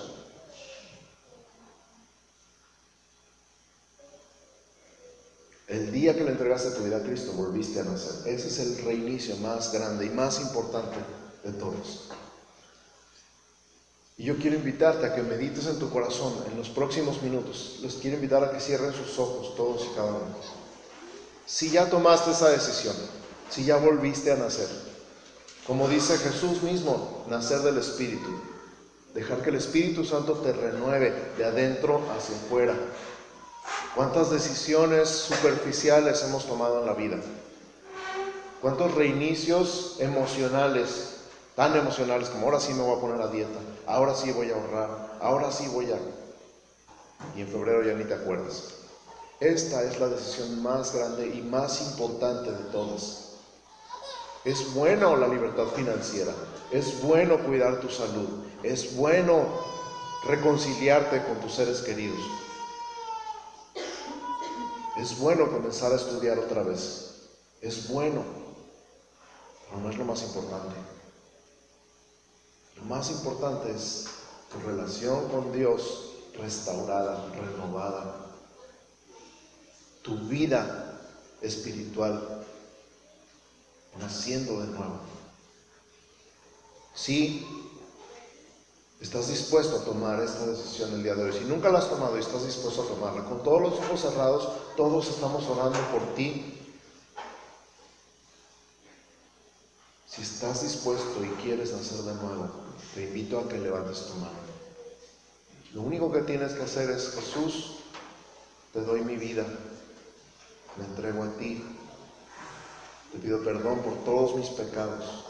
El 5.68 5.92
día 6.04 6.16
que 6.18 6.26
le 6.26 6.32
entregaste 6.32 6.72
tu 6.72 6.84
vida 6.84 6.98
a 6.98 7.02
Cristo, 7.02 7.32
volviste 7.32 7.80
a 7.80 7.84
nacer. 7.86 8.28
Ese 8.28 8.50
es 8.50 8.60
el 8.60 8.84
reinicio 8.84 9.38
más 9.38 9.72
grande 9.72 10.06
y 10.06 10.10
más 10.10 10.42
importante 10.42 10.98
de 11.46 11.54
todos. 11.54 12.10
Y 14.18 14.26
yo 14.26 14.38
quiero 14.38 14.58
invitarte 14.58 15.06
a 15.06 15.16
que 15.16 15.24
medites 15.24 15.66
en 15.66 15.80
tu 15.80 15.90
corazón 15.90 16.34
en 16.52 16.58
los 16.58 16.68
próximos 16.68 17.22
minutos. 17.22 17.80
Les 17.82 17.94
quiero 17.94 18.18
invitar 18.18 18.44
a 18.44 18.52
que 18.52 18.60
cierren 18.60 18.92
sus 18.92 19.18
ojos 19.18 19.56
todos 19.56 19.88
y 19.90 19.96
cada 19.96 20.10
uno. 20.10 20.36
Si 21.46 21.70
ya 21.70 21.90
tomaste 21.90 22.32
esa 22.32 22.50
decisión, 22.50 22.96
si 23.50 23.64
ya 23.64 23.78
volviste 23.78 24.30
a 24.34 24.36
nacer, 24.36 24.68
como 25.66 25.88
dice 25.88 26.18
Jesús 26.18 26.64
mismo, 26.64 27.26
nacer 27.30 27.60
del 27.60 27.78
Espíritu, 27.78 28.30
dejar 29.14 29.42
que 29.42 29.52
el 29.52 29.56
Espíritu 29.56 30.04
Santo 30.04 30.34
te 30.34 30.52
renueve 30.52 31.14
de 31.38 31.46
adentro 31.46 32.02
hacia 32.12 32.36
afuera. 32.36 32.76
¿Cuántas 33.96 34.32
decisiones 34.32 35.10
superficiales 35.10 36.24
hemos 36.24 36.48
tomado 36.48 36.80
en 36.80 36.86
la 36.88 36.94
vida? 36.94 37.18
¿Cuántos 38.62 38.96
reinicios 38.96 39.98
emocionales 40.00 41.14
tan 41.56 41.76
emocionales 41.76 42.30
como 42.30 42.48
ahora 42.48 42.60
sí 42.60 42.74
me 42.74 42.82
voy 42.82 42.98
a 42.98 43.02
poner 43.02 43.22
a 43.22 43.28
dieta, 43.28 43.60
ahora 43.86 44.16
sí 44.16 44.32
voy 44.32 44.50
a 44.50 44.56
ahorrar, 44.56 45.18
ahora 45.22 45.52
sí 45.52 45.68
voy 45.68 45.92
a... 45.92 45.98
Y 47.36 47.42
en 47.42 47.48
febrero 47.48 47.84
ya 47.84 47.94
ni 47.94 48.04
te 48.06 48.16
acuerdas. 48.16 48.74
Esta 49.40 49.84
es 49.84 50.00
la 50.00 50.08
decisión 50.08 50.62
más 50.64 50.96
grande 50.96 51.28
y 51.28 51.42
más 51.42 51.82
importante 51.82 52.52
de 52.52 52.64
todas. 52.72 53.34
Es 54.46 54.74
bueno 54.74 55.16
la 55.16 55.28
libertad 55.28 55.68
financiera, 55.76 56.34
es 56.72 57.02
bueno 57.02 57.38
cuidar 57.40 57.80
tu 57.80 57.90
salud, 57.90 58.44
es 58.62 58.96
bueno 58.96 59.46
reconciliarte 60.26 61.24
con 61.24 61.40
tus 61.40 61.54
seres 61.54 61.82
queridos. 61.82 62.20
Es 65.04 65.20
bueno 65.20 65.52
comenzar 65.52 65.92
a 65.92 65.98
estudiar 65.98 66.40
otra 66.40 66.64
vez. 66.64 67.28
Es 67.60 67.90
bueno, 67.90 68.24
pero 69.66 69.82
no 69.82 69.90
es 69.90 69.98
lo 69.98 70.06
más 70.06 70.24
importante. 70.24 70.76
Lo 72.78 72.84
más 72.84 73.12
importante 73.12 73.70
es 73.76 74.06
tu 74.50 74.66
relación 74.66 75.28
con 75.28 75.52
Dios 75.52 76.14
restaurada, 76.40 77.30
renovada. 77.34 78.32
Tu 80.04 80.16
vida 80.20 81.02
espiritual 81.42 82.46
naciendo 84.00 84.62
de 84.62 84.68
nuevo. 84.68 85.02
Si 86.96 87.46
estás 89.04 89.28
dispuesto 89.28 89.76
a 89.76 89.84
tomar 89.84 90.24
esta 90.24 90.46
decisión 90.46 90.94
el 90.94 91.04
día 91.04 91.14
de 91.14 91.26
hoy, 91.26 91.34
si 91.34 91.44
nunca 91.44 91.70
la 91.70 91.80
has 91.80 91.90
tomado 91.90 92.16
y 92.16 92.22
estás 92.22 92.46
dispuesto 92.46 92.84
a 92.84 92.88
tomarla, 92.88 93.26
con 93.26 93.44
todos 93.44 93.62
los 93.62 93.74
ojos 93.74 94.02
cerrados, 94.02 94.50
todos 94.78 95.10
estamos 95.10 95.46
orando 95.50 95.78
por 95.92 96.16
ti. 96.16 96.58
Si 100.08 100.22
estás 100.22 100.64
dispuesto 100.64 101.22
y 101.22 101.28
quieres 101.44 101.74
nacer 101.74 101.98
de 101.98 102.14
nuevo, 102.14 102.50
te 102.96 103.04
invito 103.04 103.40
a 103.40 103.50
que 103.50 103.58
levantes 103.58 104.06
tu 104.08 104.14
mano. 104.16 104.40
Lo 105.74 105.82
único 105.82 106.10
que 106.10 106.22
tienes 106.22 106.54
que 106.54 106.64
hacer 106.64 106.90
es, 106.90 107.10
Jesús, 107.10 107.80
te 108.72 108.82
doy 108.82 109.02
mi 109.02 109.18
vida, 109.18 109.46
me 110.78 110.86
entrego 110.86 111.24
a 111.24 111.30
ti, 111.38 111.62
te 113.12 113.18
pido 113.18 113.44
perdón 113.44 113.80
por 113.80 113.96
todos 114.06 114.36
mis 114.38 114.48
pecados. 114.48 115.26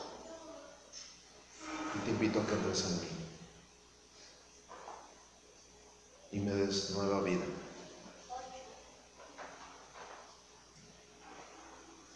Y 1.96 2.06
te 2.06 2.12
invito 2.12 2.40
a 2.40 2.46
que 2.46 2.54
entres 2.54 2.86
en 2.86 3.02
mí 3.02 3.23
y 6.34 6.40
me 6.40 6.52
des 6.52 6.90
nueva 6.90 7.22
vida. 7.22 7.46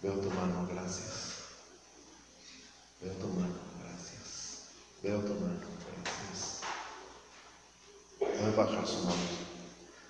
Veo 0.01 0.13
tu 0.13 0.29
mano, 0.31 0.67
gracias. 0.67 1.35
Veo 2.99 3.13
tu 3.13 3.27
mano, 3.27 3.53
gracias. 3.79 4.69
Veo 5.03 5.19
tu 5.19 5.33
mano, 5.35 5.59
gracias. 6.03 6.61
Pueden 8.17 8.55
bajar 8.55 8.87
su 8.87 8.97
mano. 9.03 9.37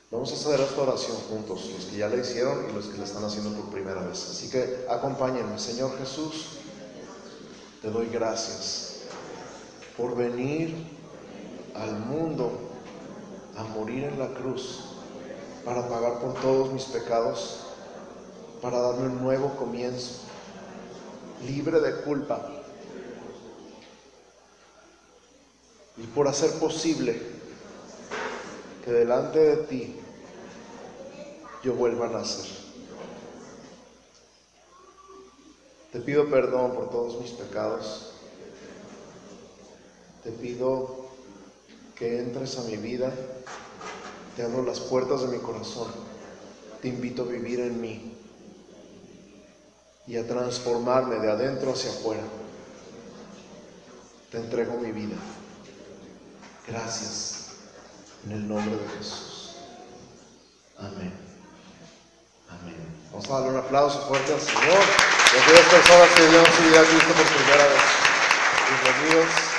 Vamos 0.09 0.31
a 0.31 0.35
hacer 0.35 0.61
esta 0.61 0.81
oración 0.81 1.17
juntos, 1.29 1.69
los 1.69 1.85
que 1.87 1.97
ya 1.97 2.07
la 2.07 2.15
hicieron 2.15 2.69
y 2.69 2.73
los 2.73 2.85
que 2.85 2.97
la 2.97 3.03
están 3.03 3.25
haciendo 3.25 3.59
por 3.59 3.69
primera 3.71 4.01
vez. 4.03 4.29
Así 4.29 4.49
que 4.49 4.85
acompáñenme, 4.89 5.59
Señor 5.59 5.97
Jesús, 5.99 6.59
te 7.81 7.89
doy 7.89 8.07
gracias 8.07 9.01
por 9.97 10.15
venir 10.15 10.73
al 11.75 11.99
mundo 11.99 12.66
a 13.57 13.63
morir 13.63 14.03
en 14.05 14.19
la 14.19 14.27
cruz 14.29 14.85
para 15.65 15.87
pagar 15.89 16.19
por 16.19 16.33
todos 16.35 16.71
mis 16.71 16.85
pecados, 16.85 17.65
para 18.61 18.79
darme 18.79 19.07
un 19.07 19.21
nuevo 19.21 19.55
comienzo, 19.55 20.21
libre 21.45 21.79
de 21.79 22.01
culpa 22.01 22.49
y 25.97 26.03
por 26.07 26.27
hacer 26.27 26.51
posible 26.59 27.19
que 28.85 28.91
delante 28.91 29.39
de 29.39 29.57
ti 29.63 29.95
yo 31.63 31.73
vuelva 31.73 32.05
a 32.07 32.09
nacer. 32.09 32.45
Te 35.91 35.99
pido 35.99 36.29
perdón 36.29 36.73
por 36.73 36.89
todos 36.89 37.19
mis 37.19 37.31
pecados. 37.31 38.11
Te 40.23 40.31
pido 40.31 40.96
que 41.97 42.19
entres 42.19 42.57
a 42.57 42.61
mi 42.63 42.77
vida. 42.77 43.11
Te 44.35 44.43
abro 44.43 44.63
las 44.63 44.79
puertas 44.79 45.21
de 45.21 45.27
mi 45.27 45.39
corazón. 45.39 45.87
Te 46.81 46.89
invito 46.89 47.23
a 47.23 47.25
vivir 47.25 47.59
en 47.59 47.81
mí 47.81 48.13
y 50.05 50.15
a 50.15 50.27
transformarme 50.27 51.15
de 51.15 51.31
adentro 51.31 51.71
hacia 51.71 51.89
afuera. 51.89 52.21
Te 54.31 54.37
entrego 54.37 54.77
mi 54.77 54.91
vida. 54.91 55.15
Gracias. 56.67 57.47
En 58.25 58.33
el 58.33 58.47
nombre 58.47 58.75
de 58.75 58.87
Jesús. 58.97 59.55
Amén. 60.77 61.13
Amén. 62.49 62.75
Vamos 63.11 63.29
a 63.29 63.33
darle 63.33 63.49
un 63.49 63.57
aplauso 63.57 63.99
fuerte 64.01 64.33
al 64.33 64.39
Señor. 64.41 64.83
Las 65.33 65.65
personas 65.65 66.09
que 66.15 66.27
dieron 66.27 66.45
su 66.45 66.63
vida 66.63 66.81
a 66.81 66.83
Cristo 66.83 67.13
por 67.13 67.25
primera 67.25 67.67
vez. 67.67 67.81
Bienvenidos. 68.83 69.56